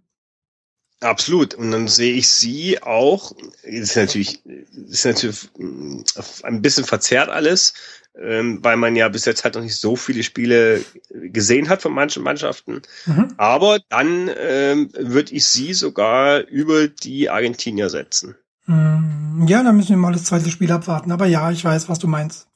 [0.99, 1.53] Absolut.
[1.53, 3.31] Und dann sehe ich sie auch,
[3.61, 6.01] ist natürlich, ist natürlich mm,
[6.41, 7.75] ein bisschen verzerrt alles,
[8.21, 11.93] ähm, weil man ja bis jetzt halt noch nicht so viele Spiele gesehen hat von
[11.93, 12.81] manchen Mannschaften.
[13.05, 13.33] Mhm.
[13.37, 18.35] Aber dann ähm, würde ich sie sogar über die Argentinier setzen.
[18.65, 21.11] Mm, ja, dann müssen wir mal das zweite Spiel abwarten.
[21.11, 22.47] Aber ja, ich weiß, was du meinst.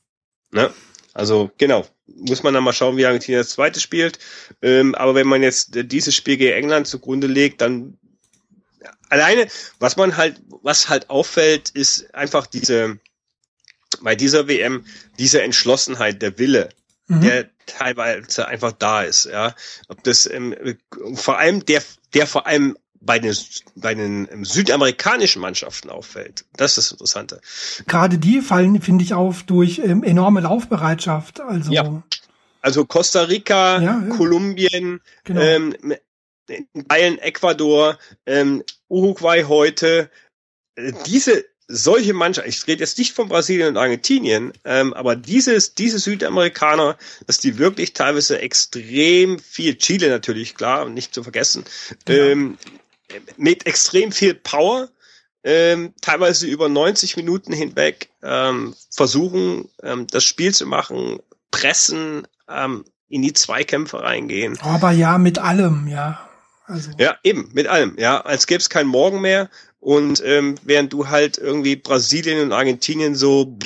[0.51, 0.69] Ne?
[1.13, 4.19] Also genau, muss man dann mal schauen, wie Argentinien das zweite spielt.
[4.61, 7.97] Ähm, aber wenn man jetzt dieses Spiel gegen England zugrunde legt, dann
[9.09, 9.47] alleine,
[9.79, 12.99] was man halt, was halt auffällt, ist einfach diese,
[14.01, 14.85] bei dieser WM,
[15.19, 16.69] diese Entschlossenheit, der Wille,
[17.07, 17.21] mhm.
[17.21, 19.55] der teilweise einfach da ist, ja.
[19.87, 20.55] Ob das, ähm,
[21.13, 23.35] vor allem der, der vor allem bei den,
[23.75, 26.45] bei den ähm, südamerikanischen Mannschaften auffällt.
[26.55, 27.41] Das ist das Interessante.
[27.87, 31.41] Gerade die fallen, finde ich, auf durch ähm, enorme Laufbereitschaft.
[31.41, 32.03] Also ja.
[32.61, 34.15] Also Costa Rica, ja, ja.
[34.15, 35.41] Kolumbien, genau.
[35.41, 35.75] ähm,
[36.87, 40.11] Bayern, Ecuador, ähm, Uruguay heute,
[40.75, 45.73] äh, diese solche Mannschaft, ich rede jetzt nicht von Brasilien und Argentinien, ähm, aber dieses,
[45.73, 51.63] diese Südamerikaner, dass die wirklich teilweise extrem viel, Chile natürlich, klar, nicht zu vergessen,
[52.07, 52.15] ja.
[52.15, 52.57] ähm,
[53.37, 54.89] mit extrem viel Power,
[55.43, 62.85] ähm, teilweise über 90 Minuten hinweg ähm, versuchen, ähm, das Spiel zu machen, pressen, ähm,
[63.09, 64.57] in die Zweikämpfe reingehen.
[64.61, 66.27] Aber ja, mit allem, ja.
[66.65, 66.91] Also.
[66.97, 68.21] Ja, eben, mit allem, ja.
[68.21, 69.49] Als gäbe es keinen Morgen mehr.
[69.81, 73.57] Und ähm, während du halt irgendwie Brasilien und Argentinien so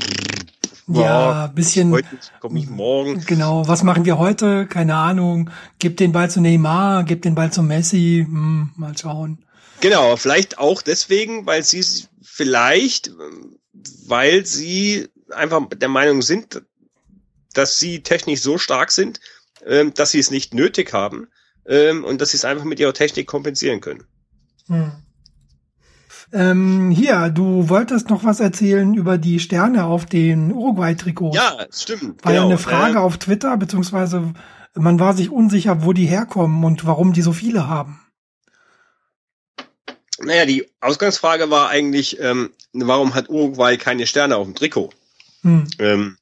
[0.88, 1.92] ja, bisschen.
[1.92, 2.08] Heute
[2.40, 3.24] komme ich morgen.
[3.26, 4.66] Genau, was machen wir heute?
[4.68, 5.50] Keine Ahnung.
[5.80, 8.26] Gib den Ball zu Neymar, gib den Ball zu Messi.
[8.26, 9.44] Hm, mal schauen.
[9.82, 11.84] Genau, vielleicht auch deswegen, weil sie
[12.22, 13.12] vielleicht,
[14.08, 16.62] weil sie einfach der Meinung sind,
[17.54, 19.20] dass sie technisch so stark sind,
[19.66, 21.28] ähm, dass sie es nicht nötig haben,
[21.68, 24.04] ähm, und dass sie es einfach mit ihrer Technik kompensieren können.
[24.68, 24.92] Hm.
[26.34, 31.36] Ähm, hier, du wolltest noch was erzählen über die Sterne auf den Uruguay-Trikots.
[31.36, 32.24] Ja, stimmt.
[32.26, 32.44] War genau.
[32.44, 34.34] ja eine Frage äh, auf Twitter, beziehungsweise
[34.74, 38.02] man war sich unsicher, wo die herkommen und warum die so viele haben.
[40.20, 44.92] Naja, die Ausgangsfrage war eigentlich, ähm, warum hat Uruguay keine Sterne auf dem Trikot?
[45.42, 45.68] Hm.
[45.80, 46.18] Ähm,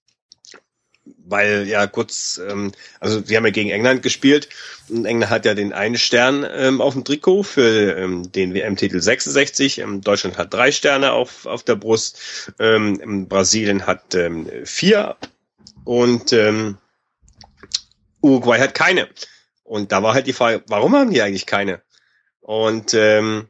[1.33, 4.49] weil ja kurz, ähm, also wir haben ja gegen England gespielt
[4.87, 9.01] und England hat ja den einen Stern ähm, auf dem Trikot für ähm, den WM-Titel
[9.01, 9.79] 66.
[9.79, 12.53] Ähm, Deutschland hat drei Sterne auf, auf der Brust.
[12.59, 15.17] Ähm, Brasilien hat ähm, vier
[15.85, 16.77] und ähm,
[18.21, 19.09] Uruguay hat keine.
[19.63, 21.81] Und da war halt die Frage, warum haben die eigentlich keine?
[22.41, 23.49] Und ähm,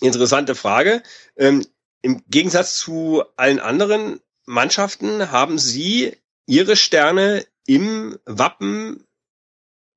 [0.00, 1.04] interessante Frage.
[1.36, 1.64] Ähm,
[2.02, 9.06] Im Gegensatz zu allen anderen Mannschaften haben sie ihre Sterne im Wappen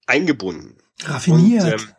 [0.05, 0.77] eingebunden.
[1.03, 1.63] Raffiniert.
[1.63, 1.95] Und, ähm,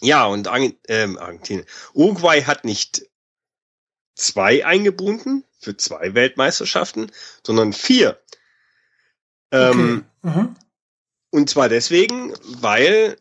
[0.00, 0.48] ja, und
[0.88, 1.66] ähm, Argentinien.
[1.94, 3.02] Uruguay hat nicht
[4.14, 7.10] zwei eingebunden für zwei Weltmeisterschaften,
[7.44, 8.20] sondern vier.
[9.50, 10.38] Ähm, okay.
[10.38, 10.56] mhm.
[11.30, 13.16] Und zwar deswegen, weil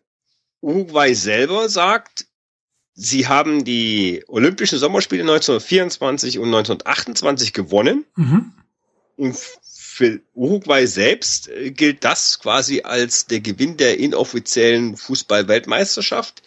[0.62, 2.28] Uruguay selber sagt,
[2.94, 8.06] sie haben die Olympischen Sommerspiele 1924 und 1928 gewonnen.
[8.16, 8.54] Mhm.
[9.18, 9.38] Und
[9.98, 16.44] für Uruguay selbst äh, gilt das quasi als der Gewinn der inoffiziellen Fußball-Weltmeisterschaft.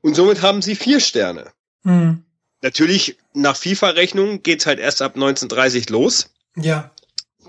[0.00, 1.52] Und somit haben sie vier Sterne.
[1.82, 2.24] Mhm.
[2.62, 6.30] Natürlich, nach FIFA-Rechnung geht's halt erst ab 1930 los.
[6.56, 6.90] Ja.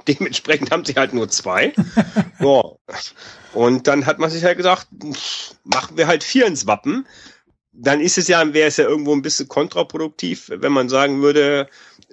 [0.08, 1.74] Dementsprechend haben sie halt nur zwei.
[2.40, 2.64] ja.
[3.54, 4.88] Und dann hat man sich halt gesagt,
[5.64, 7.08] machen wir halt vier ins Wappen
[7.82, 11.70] dann ist es ja, wäre es ja irgendwo ein bisschen kontraproduktiv, wenn man sagen würde,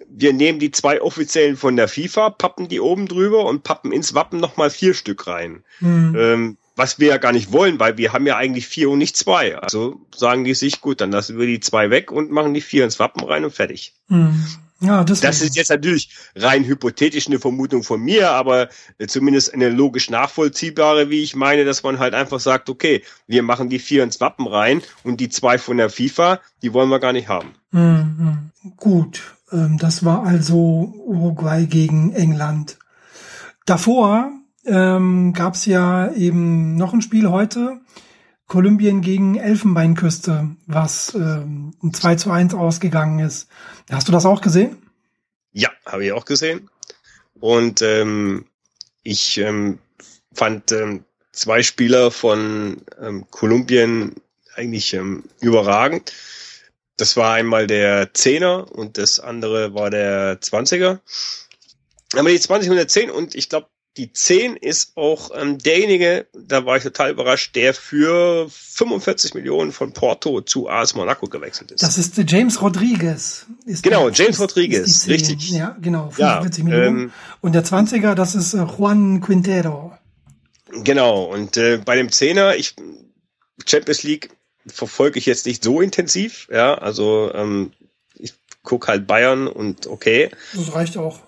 [0.09, 4.15] wir nehmen die zwei offiziellen von der FIFA, pappen die oben drüber und pappen ins
[4.15, 5.65] Wappen nochmal vier Stück rein.
[5.81, 6.17] Mhm.
[6.19, 9.17] Ähm, was wir ja gar nicht wollen, weil wir haben ja eigentlich vier und nicht
[9.17, 9.57] zwei.
[9.57, 12.85] Also sagen die sich, gut, dann lassen wir die zwei weg und machen die vier
[12.85, 13.95] ins Wappen rein und fertig.
[14.09, 14.45] Hm.
[14.81, 18.69] Ja, das, das ist jetzt natürlich rein hypothetisch eine Vermutung von mir, aber
[19.07, 23.71] zumindest eine logisch nachvollziehbare, wie ich meine, dass man halt einfach sagt, okay, wir machen
[23.71, 27.15] die vier ins Wappen rein und die zwei von der FIFA, die wollen wir gar
[27.15, 27.55] nicht haben.
[27.71, 28.51] Mhm.
[28.77, 32.79] Gut, das war also Uruguay gegen England.
[33.65, 34.33] Davor
[34.65, 37.81] ähm, gab es ja eben noch ein Spiel heute.
[38.47, 43.49] Kolumbien gegen Elfenbeinküste, was ähm, 2 zu 1 ausgegangen ist.
[43.91, 44.77] Hast du das auch gesehen?
[45.53, 46.71] Ja, habe ich auch gesehen.
[47.41, 48.47] Und ähm,
[49.03, 49.79] ich ähm,
[50.33, 54.15] fand ähm, zwei Spieler von ähm, Kolumbien
[54.55, 56.13] eigentlich ähm, überragend.
[56.97, 61.01] Das war einmal der Zehner und das andere war der Zwanziger.
[62.15, 66.27] Aber die 20 und der 10 und ich glaube, die 10 ist auch ähm, derjenige,
[66.35, 71.71] da war ich total überrascht, der für 45 Millionen von Porto zu AS Monaco gewechselt
[71.71, 71.83] ist.
[71.83, 73.47] Das ist James Rodriguez.
[73.65, 75.51] Ist genau, der, James ist, Rodriguez, ist richtig.
[75.51, 77.01] Ja, genau, 45 ja, Millionen.
[77.05, 79.97] Ähm, und der 20er, das ist äh, Juan Quintero.
[80.85, 82.75] Genau, und äh, bei dem 10er, ich,
[83.65, 84.36] Champions League
[84.67, 87.73] verfolge ich jetzt nicht so intensiv, ja, also ähm,
[88.15, 90.31] ich gucke halt Bayern und okay.
[90.55, 91.21] Das reicht auch.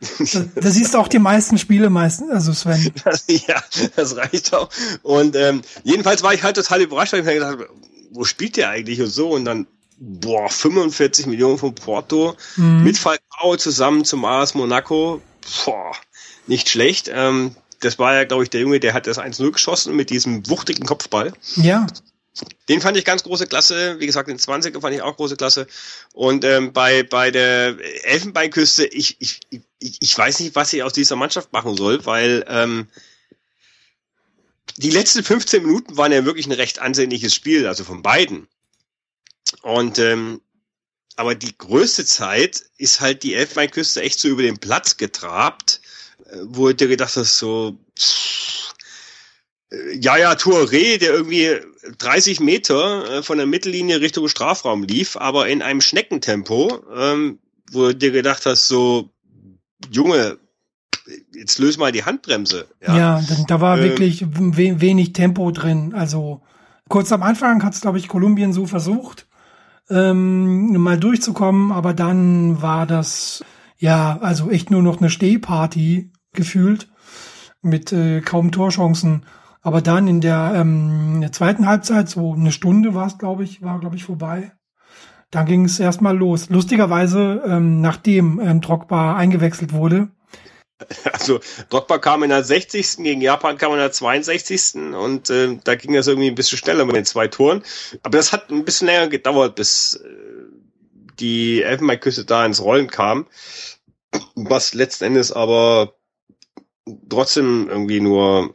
[0.54, 2.92] Da, siehst du auch die meisten Spiele meistens, also Sven.
[3.28, 3.62] ja,
[3.96, 4.68] das reicht auch.
[5.02, 7.68] Und ähm, jedenfalls war ich halt total überrascht, weil ich mir gedacht habe,
[8.10, 9.30] wo spielt der eigentlich und so?
[9.30, 9.66] Und dann,
[9.98, 12.84] boah, 45 Millionen von Porto mhm.
[12.84, 15.22] mit Falcao zusammen zum AS Monaco.
[15.64, 15.92] Boah,
[16.46, 17.10] nicht schlecht.
[17.12, 20.48] Ähm, das war ja, glaube ich, der Junge, der hat das 1-0 geschossen mit diesem
[20.48, 21.32] wuchtigen Kopfball.
[21.56, 21.86] Ja.
[22.68, 23.98] Den fand ich ganz große Klasse.
[23.98, 25.66] Wie gesagt, den 20er fand ich auch große Klasse.
[26.12, 29.40] Und ähm, bei, bei der Elfenbeinküste, ich, ich,
[29.78, 32.88] ich, ich weiß nicht, was ich aus dieser Mannschaft machen soll, weil ähm,
[34.76, 38.48] die letzten 15 Minuten waren ja wirklich ein recht ansehnliches Spiel, also von beiden.
[39.62, 40.40] Und ähm,
[41.16, 45.80] aber die größte Zeit ist halt die Elfenbeinküste echt so über den Platz getrabt,
[46.26, 47.78] äh, wo du gedacht hast, so
[50.00, 51.50] ja, ja, Touré, der irgendwie
[51.98, 57.38] 30 Meter äh, von der Mittellinie Richtung Strafraum lief, aber in einem Schneckentempo, ähm,
[57.72, 59.10] wo du dir gedacht hast, so,
[59.90, 60.38] Junge,
[61.34, 62.66] jetzt löse mal die Handbremse.
[62.80, 65.94] Ja, ja da war äh, wirklich we wenig Tempo drin.
[65.94, 66.42] Also
[66.88, 69.26] kurz am Anfang hat es, glaube ich, Kolumbien so versucht,
[69.90, 73.44] ähm, mal durchzukommen, aber dann war das
[73.78, 76.88] ja, also echt nur noch eine Stehparty gefühlt
[77.62, 79.26] mit äh, kaum Torchancen.
[79.66, 83.42] Aber dann in der, ähm, in der zweiten Halbzeit, so eine Stunde war es, glaube
[83.42, 84.52] ich, war, glaube ich, vorbei.
[85.32, 86.48] Dann ging es erstmal los.
[86.50, 90.08] Lustigerweise, ähm, nachdem ähm, Drogba eingewechselt wurde.
[91.10, 92.98] Also Drogba kam in der 60.
[92.98, 94.74] gegen Japan kam in der 62.
[94.94, 97.64] und äh, da ging das irgendwie ein bisschen schneller mit den zwei Toren.
[98.02, 100.08] Aber das hat ein bisschen länger gedauert, bis äh,
[101.18, 103.26] die Elfenbeinküste da ins Rollen kam.
[104.36, 105.94] Was letzten Endes aber
[107.08, 108.54] trotzdem irgendwie nur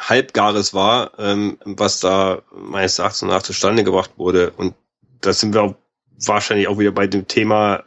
[0.00, 4.50] Halbgares war, ähm, was da meines Erachtens nach zustande gebracht wurde.
[4.56, 4.74] Und
[5.20, 5.74] da sind wir auch
[6.26, 7.84] wahrscheinlich auch wieder bei dem Thema,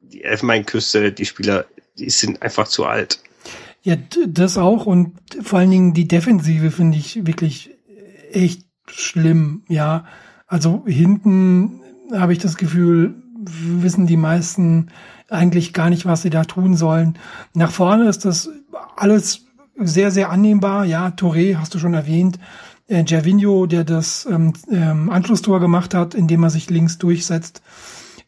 [0.00, 1.66] die Elfenbeinküste, die Spieler,
[1.98, 3.20] die sind einfach zu alt.
[3.82, 7.70] Ja, das auch und vor allen Dingen die Defensive finde ich wirklich
[8.32, 10.04] echt schlimm, ja.
[10.46, 11.80] Also hinten
[12.12, 14.90] habe ich das Gefühl, wissen die meisten
[15.28, 17.18] eigentlich gar nicht, was sie da tun sollen.
[17.54, 18.50] Nach vorne ist das
[18.96, 19.47] alles
[19.80, 20.84] sehr, sehr annehmbar.
[20.84, 22.38] Ja, Touré hast du schon erwähnt.
[22.86, 27.62] Äh, Gervinho, der das ähm, ähm, Anschlusstor gemacht hat, indem er sich links durchsetzt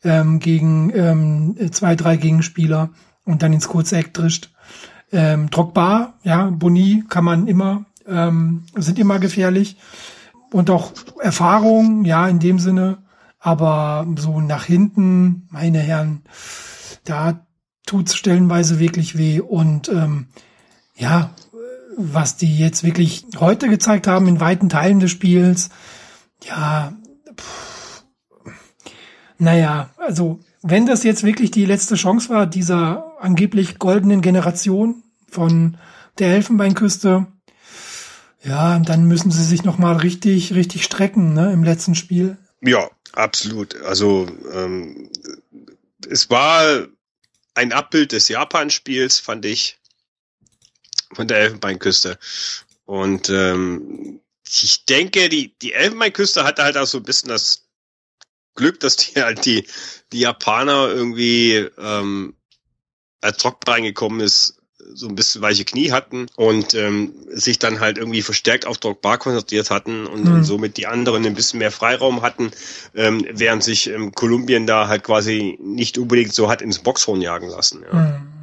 [0.05, 2.91] ähm, gegen ähm, zwei, drei Gegenspieler
[3.25, 4.51] und dann ins kurze Eck drischt.
[5.13, 9.77] Ähm, Drogba, ja, Boni kann man immer, ähm, sind immer gefährlich.
[10.53, 12.99] Und auch Erfahrung, ja, in dem Sinne.
[13.39, 16.23] Aber so nach hinten, meine Herren,
[17.05, 17.47] da
[17.87, 19.41] tut's stellenweise wirklich weh.
[19.41, 20.27] Und ähm,
[20.97, 21.31] ja,
[22.01, 25.71] was die jetzt wirklich heute gezeigt haben in weiten Teilen des Spiels,
[26.45, 26.93] ja,
[27.37, 28.05] pff,
[29.39, 35.79] naja, also wenn das jetzt wirklich die letzte Chance war, dieser angeblich goldenen Generation von
[36.19, 37.27] der Elfenbeinküste,
[38.43, 42.37] ja, dann müssen sie sich noch mal richtig, richtig strecken ne, im letzten Spiel.
[42.63, 43.81] Ja, absolut.
[43.83, 45.11] Also ähm,
[46.09, 46.87] es war
[47.55, 49.80] ein Abbild des Japan-Spiels, fand ich
[51.13, 52.19] von der Elfenbeinküste.
[52.85, 57.69] Und ähm, ich denke, die, die Elfenbeinküste hatte halt auch so ein bisschen das
[58.55, 59.67] Glück, dass die halt die,
[60.13, 62.35] die Japaner irgendwie, ähm,
[63.21, 64.57] als Drogba reingekommen ist,
[64.93, 69.19] so ein bisschen weiche Knie hatten und ähm, sich dann halt irgendwie verstärkt auf Drogba
[69.19, 70.33] konzentriert hatten und, mhm.
[70.33, 72.51] und somit die anderen ein bisschen mehr Freiraum hatten,
[72.95, 77.49] ähm, während sich ähm, Kolumbien da halt quasi nicht unbedingt so hat ins Boxhorn jagen
[77.49, 77.85] lassen.
[77.93, 77.99] Ja.
[77.99, 78.39] Mhm.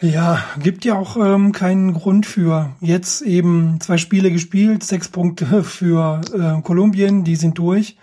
[0.00, 2.74] Ja, gibt ja auch ähm, keinen Grund für.
[2.80, 7.96] Jetzt eben zwei Spiele gespielt, sechs Punkte für äh, Kolumbien, die sind durch,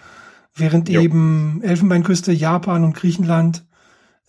[0.55, 1.01] während jo.
[1.01, 3.63] eben Elfenbeinküste, Japan und Griechenland,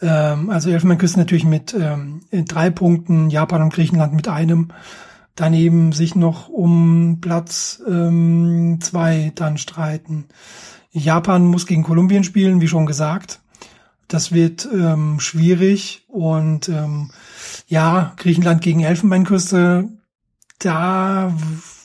[0.03, 4.69] ähm, also Elfenbeinküste natürlich mit ähm, drei Punkten, Japan und Griechenland mit einem,
[5.35, 10.27] daneben sich noch um Platz ähm, zwei dann streiten.
[10.93, 13.41] Japan muss gegen Kolumbien spielen, wie schon gesagt.
[14.09, 17.11] Das wird ähm, schwierig und ähm,
[17.67, 19.89] ja, Griechenland gegen Elfenbeinküste,
[20.59, 21.37] da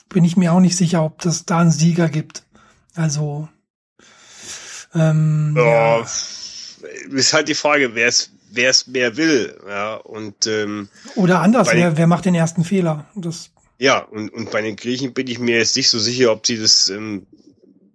[0.08, 2.44] bin ich mir auch nicht sicher, ob das da einen Sieger gibt.
[2.94, 3.48] Also
[4.94, 6.06] ähm, ja, ja.
[7.12, 11.68] ist halt die Frage, wer es wer es mehr will, ja und ähm, oder anders,
[11.72, 13.06] wer, wer macht den ersten Fehler?
[13.14, 16.46] Das ja und und bei den Griechen bin ich mir jetzt nicht so sicher, ob
[16.46, 17.26] sie das ähm,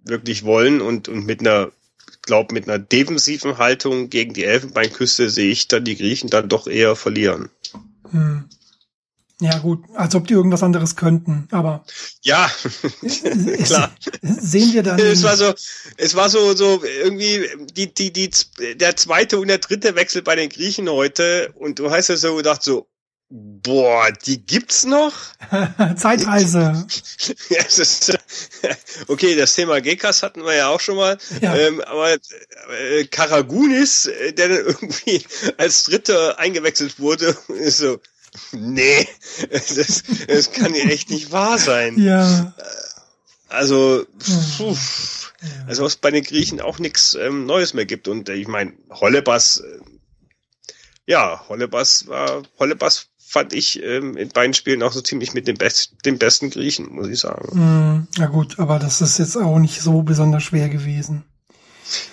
[0.04, 1.70] wirklich wollen und und mit einer
[2.26, 6.66] glaube, mit einer defensiven Haltung gegen die Elfenbeinküste sehe ich dann die Griechen dann doch
[6.66, 7.48] eher verlieren.
[8.10, 8.44] Hm.
[9.38, 11.84] Ja, gut, als ob die irgendwas anderes könnten, aber.
[12.22, 12.50] Ja,
[13.64, 13.94] klar.
[14.22, 14.98] Sehen wir dann.
[14.98, 15.52] Es war so,
[15.98, 18.30] es war so, so irgendwie die, die, die,
[18.76, 22.36] der zweite und der dritte Wechsel bei den Griechen heute und du hast ja so
[22.36, 22.88] gedacht, so,
[23.28, 25.12] Boah, die gibt's noch?
[25.96, 26.86] Zeitreise.
[27.50, 28.18] ja, das ist,
[29.08, 31.18] okay, das Thema Gekas hatten wir ja auch schon mal.
[31.40, 31.56] Ja.
[31.56, 35.24] Ähm, aber äh, Karagunis, äh, der dann irgendwie
[35.58, 37.98] als Dritter eingewechselt wurde, ist so,
[38.52, 39.08] nee,
[39.50, 41.98] das, das kann ja echt nicht wahr sein.
[41.98, 42.54] Ja.
[43.48, 44.06] Also,
[44.56, 44.76] puh,
[45.66, 48.06] also was bei den Griechen auch nichts ähm, Neues mehr gibt.
[48.06, 49.80] Und äh, ich meine, Hollebass, äh,
[51.06, 55.58] ja, Hollebass war, Hollebass fand ich ähm, in beiden Spielen auch so ziemlich mit dem,
[55.58, 57.58] Best, dem besten Griechen, muss ich sagen.
[57.58, 61.22] Mm, ja gut, aber das ist jetzt auch nicht so besonders schwer gewesen.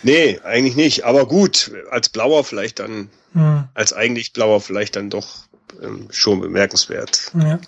[0.01, 1.05] Nee, eigentlich nicht.
[1.05, 3.59] Aber gut, als Blauer vielleicht dann, mm.
[3.73, 5.45] als eigentlich Blauer vielleicht dann doch
[5.81, 7.31] ähm, schon bemerkenswert.
[7.41, 7.59] Ja.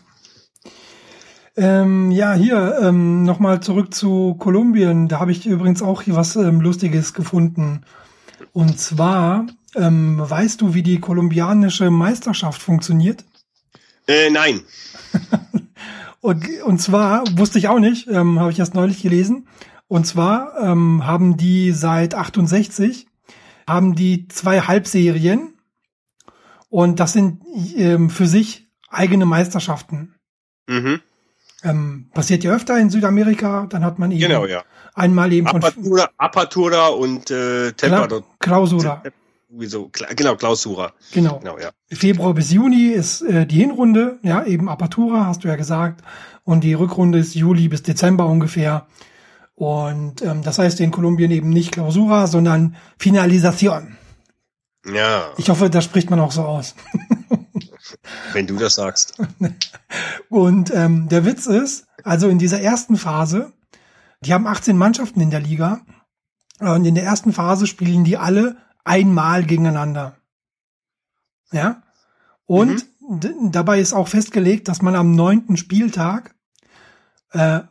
[1.56, 5.08] Ähm, ja, hier ähm, nochmal zurück zu Kolumbien.
[5.08, 7.86] Da habe ich übrigens auch hier was ähm, Lustiges gefunden.
[8.51, 13.24] Und zwar, ähm, weißt du, wie die kolumbianische Meisterschaft funktioniert?
[14.08, 14.62] Äh, nein.
[16.22, 19.47] und, und zwar wusste ich auch nicht, ähm, habe ich erst neulich gelesen.
[19.88, 23.08] Und zwar ähm, haben die seit 68
[23.68, 25.53] haben die zwei Halbserien
[26.70, 27.41] und das sind
[27.76, 30.16] ähm, für sich eigene Meisterschaften.
[30.68, 31.01] Mhm.
[31.64, 34.64] Ähm, passiert ja öfter in Südamerika, dann hat man eben genau, ja.
[34.93, 39.01] einmal eben Apertura, von Apertura und äh, Temper Klausura
[39.58, 40.93] wieso, genau, Klausura.
[41.12, 41.39] Genau.
[41.39, 41.72] genau ja.
[41.89, 46.01] Februar bis Juni ist äh, die Hinrunde, ja, eben Apertura, hast du ja gesagt.
[46.43, 48.88] Und die Rückrunde ist Juli bis Dezember ungefähr.
[49.56, 53.97] Und ähm, das heißt in Kolumbien eben nicht Klausura, sondern Finalisation.
[54.86, 55.32] Ja.
[55.38, 56.76] Ich hoffe, das spricht man auch so aus.
[58.34, 59.18] Wenn du das sagst.
[60.30, 63.53] Und ähm, der Witz ist, also in dieser ersten Phase,
[64.22, 65.82] die haben 18 Mannschaften in der Liga.
[66.60, 70.15] Und in der ersten Phase spielen die alle einmal gegeneinander.
[71.51, 71.83] Ja.
[72.45, 73.51] Und mhm.
[73.51, 76.36] dabei ist auch festgelegt, dass man am neunten Spieltag
[77.31, 77.61] äh,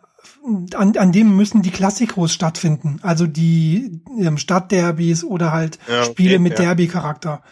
[0.74, 6.10] an, an dem müssen die Klassikos stattfinden, also die ähm, Stadtderbys oder halt ja, okay,
[6.10, 6.66] Spiele mit ja.
[6.66, 7.42] Derby-Charakter.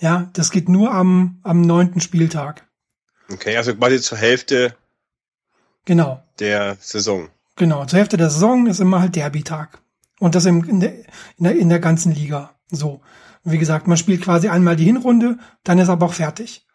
[0.00, 2.66] Ja, das geht nur am am neunten Spieltag.
[3.32, 4.74] Okay, also quasi zur Hälfte.
[5.84, 6.22] Genau.
[6.38, 7.28] Der Saison.
[7.56, 9.80] Genau, zur Hälfte der Saison ist immer halt Derby-Tag.
[10.18, 10.94] Und das im, in, der,
[11.36, 12.50] in, der, in der ganzen Liga.
[12.72, 13.02] So.
[13.44, 16.66] Wie gesagt, man spielt quasi einmal die Hinrunde, dann ist aber auch fertig.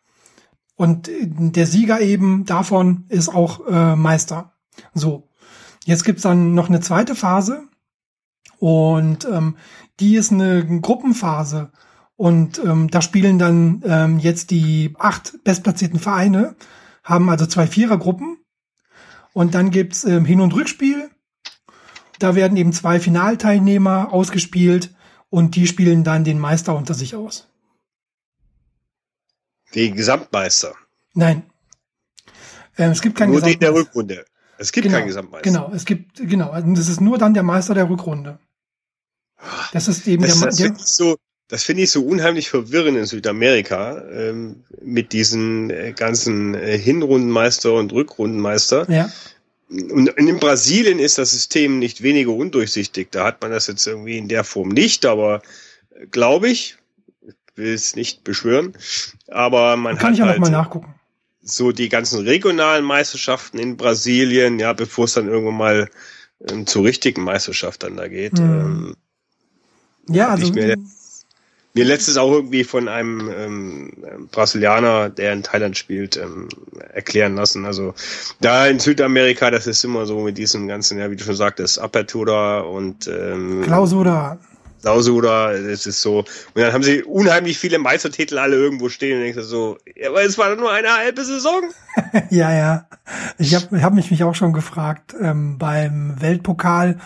[0.76, 4.54] Und äh, der Sieger eben davon ist auch äh, Meister.
[4.94, 5.30] So.
[5.86, 7.64] Jetzt gibt's dann noch eine zweite Phase.
[8.60, 9.58] Und ähm,
[10.00, 11.72] die ist eine Gruppenphase.
[12.16, 16.56] Und ähm, da spielen dann ähm, jetzt die acht bestplatzierten Vereine,
[17.04, 18.38] haben also zwei Vierergruppen.
[19.34, 21.10] Und dann gibt's ähm, Hin- und Rückspiel.
[22.20, 24.96] Da werden eben zwei Finalteilnehmer ausgespielt
[25.30, 27.48] und die spielen dann den Meister unter sich aus.
[29.76, 30.76] Den Gesamtmeister?
[31.14, 31.44] Nein.
[32.78, 33.46] Ähm, es gibt keinen nur Gesamtmeister.
[33.46, 34.26] Nur den der Rückrunde.
[34.58, 35.50] Es gibt genau, keinen Gesamtmeister.
[35.50, 36.50] Genau, es gibt, genau.
[36.50, 38.40] Also das ist nur dann der Meister der Rückrunde.
[39.74, 41.18] Das ist eben das, der, das finde ich so,
[41.48, 47.74] das finde ich so unheimlich verwirrend in Südamerika ähm, mit diesen äh, ganzen äh, Hinrundenmeister
[47.74, 48.90] und Rückrundenmeister.
[48.90, 49.12] Ja.
[49.70, 53.10] Und in Brasilien ist das System nicht weniger undurchsichtig.
[53.12, 55.42] Da hat man das jetzt irgendwie in der Form nicht, aber
[55.92, 56.78] äh, glaube ich,
[57.56, 58.74] will es nicht beschwören,
[59.28, 60.94] aber man Kann hat ich ja halt mal nachgucken.
[61.42, 65.90] so die ganzen regionalen Meisterschaften in Brasilien, ja, bevor es dann irgendwann mal
[66.48, 68.38] ähm, zur richtigen Meisterschaft dann da geht.
[68.38, 68.46] Hm.
[68.46, 68.96] Ähm,
[70.10, 70.78] Ja, also ich mir,
[71.78, 76.50] mir letztes auch irgendwie von einem ähm, ähm, Brasilianer, der in Thailand spielt, ähm,
[76.94, 77.66] erklären lassen.
[77.66, 77.94] Also
[78.42, 81.80] da in Südamerika, das ist immer so mit diesem ganzen, ja, wie du schon sagtest,
[81.80, 84.40] Apertura und ähm, Klausura.
[84.82, 86.20] Clausura, das ist so.
[86.20, 90.10] Und dann haben sie unheimlich viele Meistertitel alle irgendwo stehen und denkst du so, ja,
[90.10, 91.64] aber es war nur eine halbe Saison.
[92.30, 92.88] ja, ja.
[93.38, 96.98] Ich habe hab mich, mich auch schon gefragt ähm, beim Weltpokal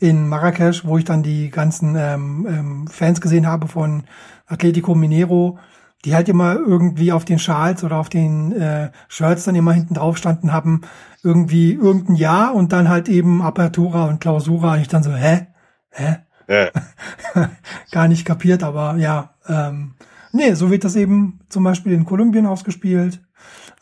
[0.00, 4.04] in Marrakesch, wo ich dann die ganzen ähm, ähm, Fans gesehen habe von
[4.46, 5.58] Atletico Mineiro,
[6.04, 9.94] die halt immer irgendwie auf den Schals oder auf den äh, Shirts dann immer hinten
[9.94, 10.80] drauf standen haben,
[11.22, 14.74] irgendwie irgendein Jahr und dann halt eben Apertura und Clausura.
[14.74, 15.48] Und ich dann so, hä?
[15.90, 16.16] Hä?
[16.48, 16.70] Ja.
[17.92, 19.94] gar nicht kapiert, aber ja, ähm,
[20.32, 23.20] nee, so wird das eben zum Beispiel in Kolumbien ausgespielt.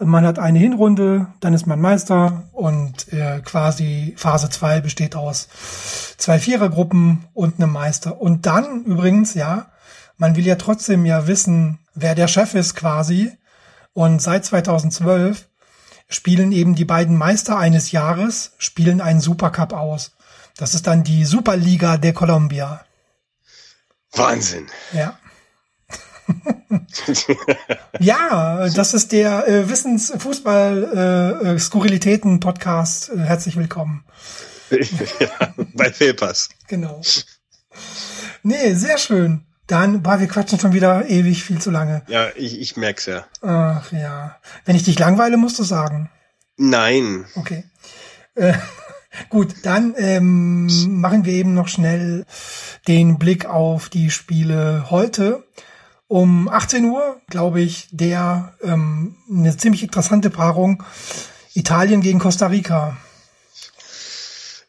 [0.00, 5.48] Man hat eine Hinrunde, dann ist man Meister und äh, quasi Phase 2 besteht aus
[6.16, 8.20] zwei Vierergruppen und einem Meister.
[8.20, 9.72] Und dann übrigens, ja,
[10.16, 13.36] man will ja trotzdem ja wissen, wer der Chef ist quasi.
[13.92, 15.48] Und seit 2012
[16.08, 20.12] spielen eben die beiden Meister eines Jahres, spielen einen Supercup aus.
[20.56, 22.84] Das ist dann die Superliga de Colombia.
[24.12, 24.66] Wahnsinn.
[24.92, 25.18] Ja.
[28.00, 31.54] ja, das ist der äh, Wissens Fußball äh, äh.
[31.54, 34.04] Äh, herzlich willkommen.
[34.70, 36.50] ja, bei Fehlpass.
[36.66, 37.00] Genau.
[38.42, 39.44] Nee, sehr schön.
[39.66, 42.02] Dann, boah, wir quatschen schon wieder ewig viel zu lange.
[42.08, 43.26] Ja, ich, ich merk's ja.
[43.42, 44.36] Ach ja.
[44.64, 46.10] Wenn ich dich langweile, musst du sagen.
[46.56, 47.26] Nein.
[47.34, 47.64] Okay.
[48.34, 48.54] Äh,
[49.28, 50.68] gut, dann ähm,
[51.00, 52.24] machen wir eben noch schnell
[52.86, 55.44] den Blick auf die Spiele heute.
[56.08, 60.82] Um 18 Uhr, glaube ich, der ähm, eine ziemlich interessante Paarung.
[61.54, 62.96] Italien gegen Costa Rica.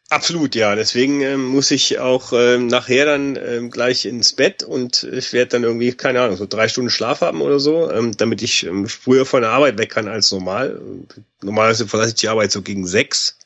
[0.10, 0.76] Absolut, ja.
[0.76, 5.52] Deswegen ähm, muss ich auch ähm, nachher dann ähm, gleich ins Bett und ich werde
[5.52, 8.88] dann irgendwie, keine Ahnung, so drei Stunden Schlaf haben oder so, ähm, damit ich ähm,
[8.88, 10.82] früher von der Arbeit weg kann als normal.
[11.42, 13.38] Normalerweise verlasse ich die Arbeit so gegen sechs.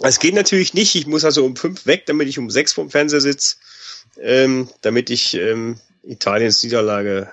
[0.00, 0.96] Es geht natürlich nicht.
[0.96, 3.56] Ich muss also um fünf weg, damit ich um sechs vom Fernseher sitze,
[4.20, 7.28] ähm, damit ich ähm, Italiens Niederlage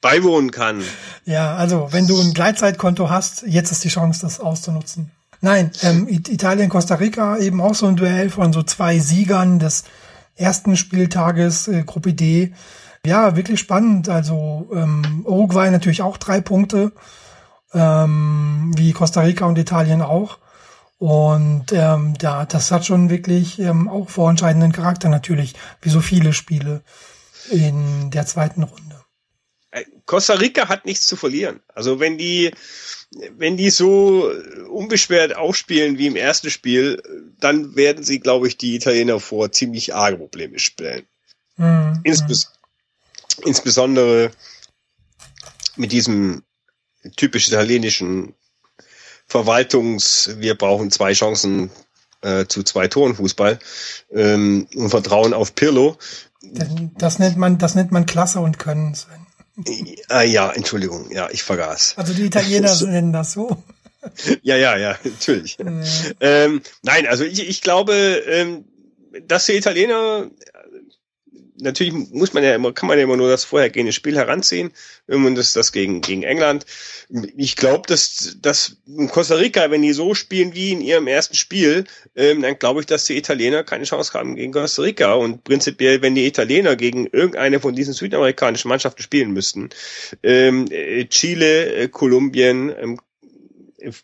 [0.00, 0.82] beiwohnen kann.
[1.24, 5.12] Ja, also wenn du ein Gleitzeitkonto hast, jetzt ist die Chance, das auszunutzen.
[5.40, 9.84] Nein, ähm, Italien, Costa Rica, eben auch so ein Duell von so zwei Siegern des
[10.34, 12.52] ersten Spieltages, äh, Gruppe D.
[13.06, 14.08] Ja, wirklich spannend.
[14.08, 16.90] Also ähm, Uruguay natürlich auch drei Punkte,
[17.72, 20.38] ähm, wie Costa Rica und Italien auch.
[21.02, 26.32] Und ähm, ja, das hat schon wirklich ähm, auch vorentscheidenden Charakter natürlich, wie so viele
[26.32, 26.84] Spiele
[27.50, 29.04] in der zweiten Runde.
[30.06, 31.58] Costa Rica hat nichts zu verlieren.
[31.66, 32.52] Also wenn die,
[33.36, 34.30] wenn die so
[34.70, 37.02] unbeschwert aufspielen wie im ersten Spiel,
[37.40, 41.08] dann werden sie, glaube ich, die Italiener vor ziemlich arge Probleme stellen.
[41.56, 41.98] Mhm.
[42.04, 42.52] Insbes
[43.44, 44.30] insbesondere
[45.74, 46.44] mit diesem
[47.16, 48.36] typisch italienischen
[49.32, 51.70] Verwaltungs, wir brauchen zwei Chancen
[52.20, 53.58] äh, zu zwei Toren Fußball
[54.12, 55.96] ähm, und Vertrauen auf Pirlo.
[56.42, 56.68] Das,
[56.98, 58.94] das nennt man, das nennt man Klasse und Können.
[58.94, 59.26] Sven.
[60.08, 61.94] Ah, ja, Entschuldigung, ja, ich vergaß.
[61.96, 63.62] Also die Italiener nennen das so.
[64.42, 65.56] Ja, ja, ja, natürlich.
[66.20, 68.66] Ähm, nein, also ich, ich glaube, ähm,
[69.26, 70.30] dass die Italiener
[71.56, 74.72] natürlich muss man ja immer, kann man ja immer nur das vorhergehende Spiel heranziehen,
[75.06, 76.66] und das, das gegen, gegen England.
[77.36, 78.76] Ich glaube, dass, dass
[79.10, 81.84] Costa Rica, wenn die so spielen wie in ihrem ersten Spiel,
[82.16, 85.14] ähm, dann glaube ich, dass die Italiener keine Chance haben gegen Costa Rica.
[85.14, 89.70] Und prinzipiell, wenn die Italiener gegen irgendeine von diesen südamerikanischen Mannschaften spielen müssten,
[90.22, 90.68] ähm,
[91.10, 93.00] Chile, äh, Kolumbien, ähm,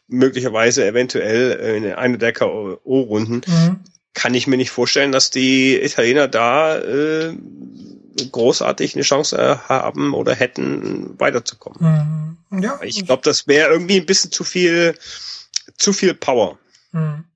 [0.08, 3.80] möglicherweise eventuell in einer der K.O.-Runden, mhm
[4.18, 7.36] kann ich mir nicht vorstellen, dass die Italiener da äh,
[8.32, 12.36] großartig eine Chance haben oder hätten, weiterzukommen.
[12.50, 12.62] Mhm.
[12.62, 12.80] Ja.
[12.82, 14.98] Ich glaube, das wäre irgendwie ein bisschen zu viel,
[15.76, 16.58] zu viel Power.
[16.90, 17.26] Mhm.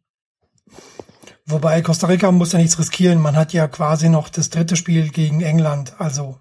[1.47, 3.21] Wobei Costa Rica muss ja nichts riskieren.
[3.21, 5.95] Man hat ja quasi noch das dritte Spiel gegen England.
[6.01, 6.41] Also.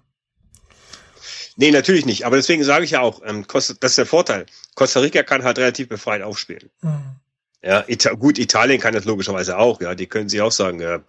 [1.54, 2.26] Nee, natürlich nicht.
[2.26, 4.46] Aber deswegen sage ich ja auch, ähm, Costa, das ist der Vorteil.
[4.74, 6.68] Costa Rica kann halt relativ befreit aufspielen.
[6.80, 7.20] Mhm.
[7.64, 11.00] Ja, Ita gut, Italien kann das logischerweise auch, ja, die können sich auch sagen, ja,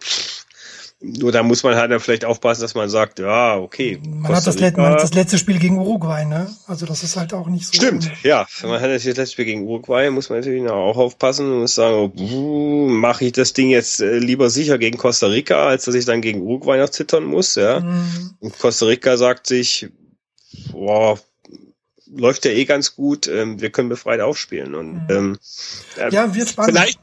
[1.04, 4.00] nur da muss man halt dann vielleicht aufpassen, dass man sagt, ja, okay.
[4.06, 6.48] Man hat das, man hat das letzte Spiel gegen Uruguay, ne?
[6.66, 7.74] Also das ist halt auch nicht so.
[7.74, 8.46] Stimmt, ja.
[8.62, 12.12] Man hat das letzte Spiel gegen Uruguay, muss man natürlich auch aufpassen und muss sagen,
[13.00, 16.22] mache ich das Ding jetzt äh, lieber sicher gegen Costa Rica, als dass ich dann
[16.22, 17.80] gegen Uruguay noch zittern muss, ja.
[17.80, 18.36] Mhm.
[18.40, 19.88] Und Costa Rica sagt sich,
[20.70, 21.18] boah,
[22.16, 24.74] läuft ja eh ganz gut, ähm, wir können befreit aufspielen.
[24.74, 25.38] Und ähm,
[26.10, 26.76] ja, wird spannend.
[26.76, 26.98] Vielleicht,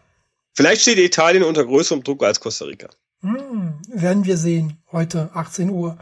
[0.54, 2.90] vielleicht steht Italien unter größerem Druck als Costa Rica.
[3.22, 4.78] Hm, werden wir sehen.
[4.92, 5.98] Heute 18 Uhr.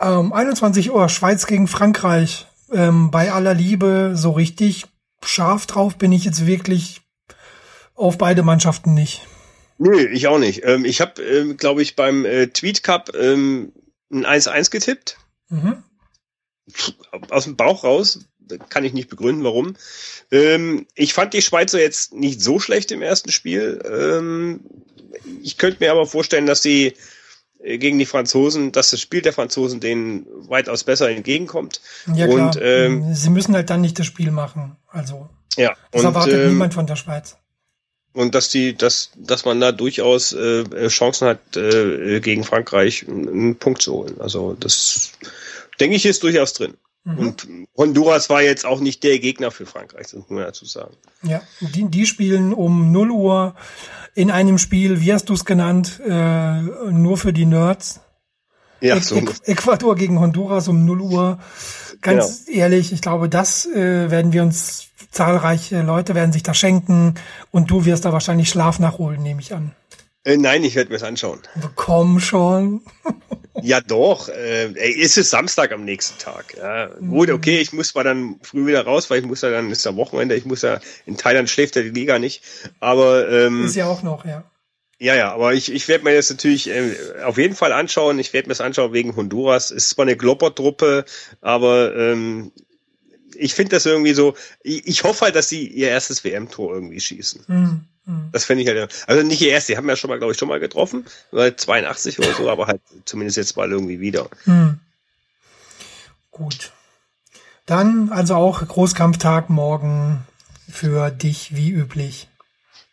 [0.00, 2.46] Ähm, 21 Uhr, Schweiz gegen Frankreich.
[2.70, 4.86] Ähm, bei aller Liebe, so richtig
[5.24, 7.00] scharf drauf bin ich jetzt wirklich
[7.94, 9.26] auf beide Mannschaften nicht.
[9.78, 10.64] Nö, ich auch nicht.
[10.64, 13.72] Ähm, ich habe, ähm, glaube ich, beim äh, Tweet Cup ähm,
[14.10, 15.18] ein 1-1 getippt.
[15.48, 15.82] Mhm.
[17.30, 18.20] Aus dem Bauch raus.
[18.70, 19.74] Kann ich nicht begründen, warum.
[20.30, 23.82] Ähm, ich fand die Schweizer jetzt nicht so schlecht im ersten Spiel.
[23.90, 24.60] Ähm,
[25.42, 26.94] ich könnte mir aber vorstellen, dass sie
[27.62, 31.80] äh, gegen die Franzosen, dass das Spiel der Franzosen denen weitaus besser entgegenkommt.
[32.14, 32.46] Ja, klar.
[32.46, 34.76] Und, ähm, sie müssen halt dann nicht das Spiel machen.
[34.88, 37.36] Also ja, das und, erwartet ähm, niemand von der Schweiz.
[38.12, 43.56] Und dass die, dass, dass man da durchaus äh, Chancen hat, äh, gegen Frankreich einen
[43.56, 44.20] Punkt zu holen.
[44.20, 45.12] Also das
[45.80, 46.74] denke ich ist durchaus drin.
[47.04, 47.18] Mhm.
[47.18, 50.94] Und Honduras war jetzt auch nicht der Gegner für Frankreich, das muss man dazu sagen.
[51.22, 53.54] Ja, die, die spielen um 0 Uhr
[54.14, 58.00] in einem Spiel, wie hast du es genannt, äh, nur für die Nerds.
[58.80, 59.20] Ja, so.
[59.44, 61.38] Ecuador gegen Honduras um 0 Uhr.
[62.00, 62.58] Ganz genau.
[62.58, 67.14] ehrlich, ich glaube, das äh, werden wir uns, zahlreiche Leute werden sich da schenken
[67.50, 69.72] und du wirst da wahrscheinlich Schlaf nachholen, nehme ich an.
[70.28, 71.40] Äh, nein, ich werde mir es anschauen.
[71.74, 72.82] Komm schon.
[73.62, 74.28] ja, doch.
[74.28, 76.54] Äh, ey, ist es Samstag am nächsten Tag.
[76.54, 76.90] Ja.
[77.00, 77.08] Mhm.
[77.08, 79.86] Gut, okay, ich muss mal dann früh wieder raus, weil ich muss ja dann, ist
[79.86, 82.42] ja Wochenende, ich muss ja, in Thailand schläft ja die Liga nicht.
[82.78, 84.44] Aber ähm, ist ja auch noch, ja.
[84.98, 88.18] Ja, ja, aber ich, ich werde mir das natürlich äh, auf jeden Fall anschauen.
[88.18, 89.70] Ich werde mir das anschauen wegen Honduras.
[89.70, 91.06] Es ist zwar eine Glopper-Truppe,
[91.40, 92.52] aber ähm,
[93.34, 97.00] ich finde das irgendwie so, ich, ich hoffe halt, dass sie ihr erstes WM-Tor irgendwie
[97.00, 97.44] schießen.
[97.46, 97.80] Mhm.
[98.08, 98.30] Mhm.
[98.32, 100.38] Das finde ich halt, also nicht ihr erstes, die haben ja schon mal, glaube ich,
[100.38, 104.28] schon mal getroffen, weil 82 oder so, aber halt zumindest jetzt mal irgendwie wieder.
[104.46, 104.80] Mhm.
[106.30, 106.72] Gut.
[107.66, 110.24] Dann also auch Großkampftag morgen
[110.70, 112.28] für dich wie üblich.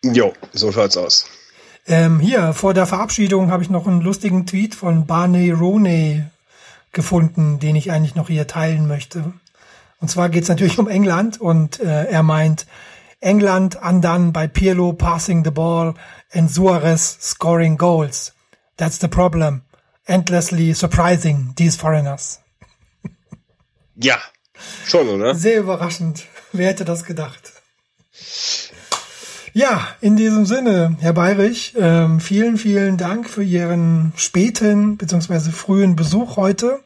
[0.03, 1.26] Jo, so schaut's aus.
[1.88, 6.26] Ähm, hier, vor der Verabschiedung habe ich noch einen lustigen Tweet von Barney Roney
[6.91, 9.34] gefunden, den ich eigentlich noch hier teilen möchte.
[10.01, 12.66] Und zwar geht es natürlich um England und äh, er meint,
[13.22, 15.95] England undone by Pirlo passing the ball
[16.34, 18.32] and Suarez scoring goals.
[18.78, 19.63] That's the problem.
[20.07, 22.39] Endlessly surprising, these foreigners.
[23.95, 24.20] Ja,
[24.86, 25.34] schon, oder?
[25.36, 26.26] Sehr überraschend.
[26.51, 27.53] Wer hätte das gedacht?
[29.53, 35.51] Ja, in diesem Sinne, Herr Bayrich, ähm, vielen, vielen Dank für Ihren späten bzw.
[35.51, 36.82] frühen Besuch heute.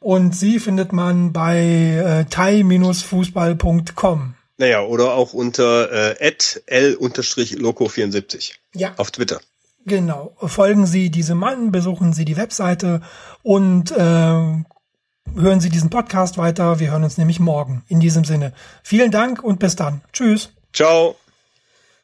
[0.00, 4.34] Und Sie findet man bei äh, thai-fußball.com.
[4.56, 6.34] Naja, oder auch unter äh,
[6.66, 8.94] l-loco74 ja.
[8.96, 9.40] auf Twitter.
[9.86, 10.36] Genau.
[10.40, 13.02] Folgen Sie diesem Mann, besuchen Sie die Webseite
[13.42, 16.78] und äh, hören Sie diesen Podcast weiter.
[16.78, 17.84] Wir hören uns nämlich morgen.
[17.88, 18.52] In diesem Sinne.
[18.82, 20.00] Vielen Dank und bis dann.
[20.12, 20.50] Tschüss.
[20.72, 21.16] Ciao.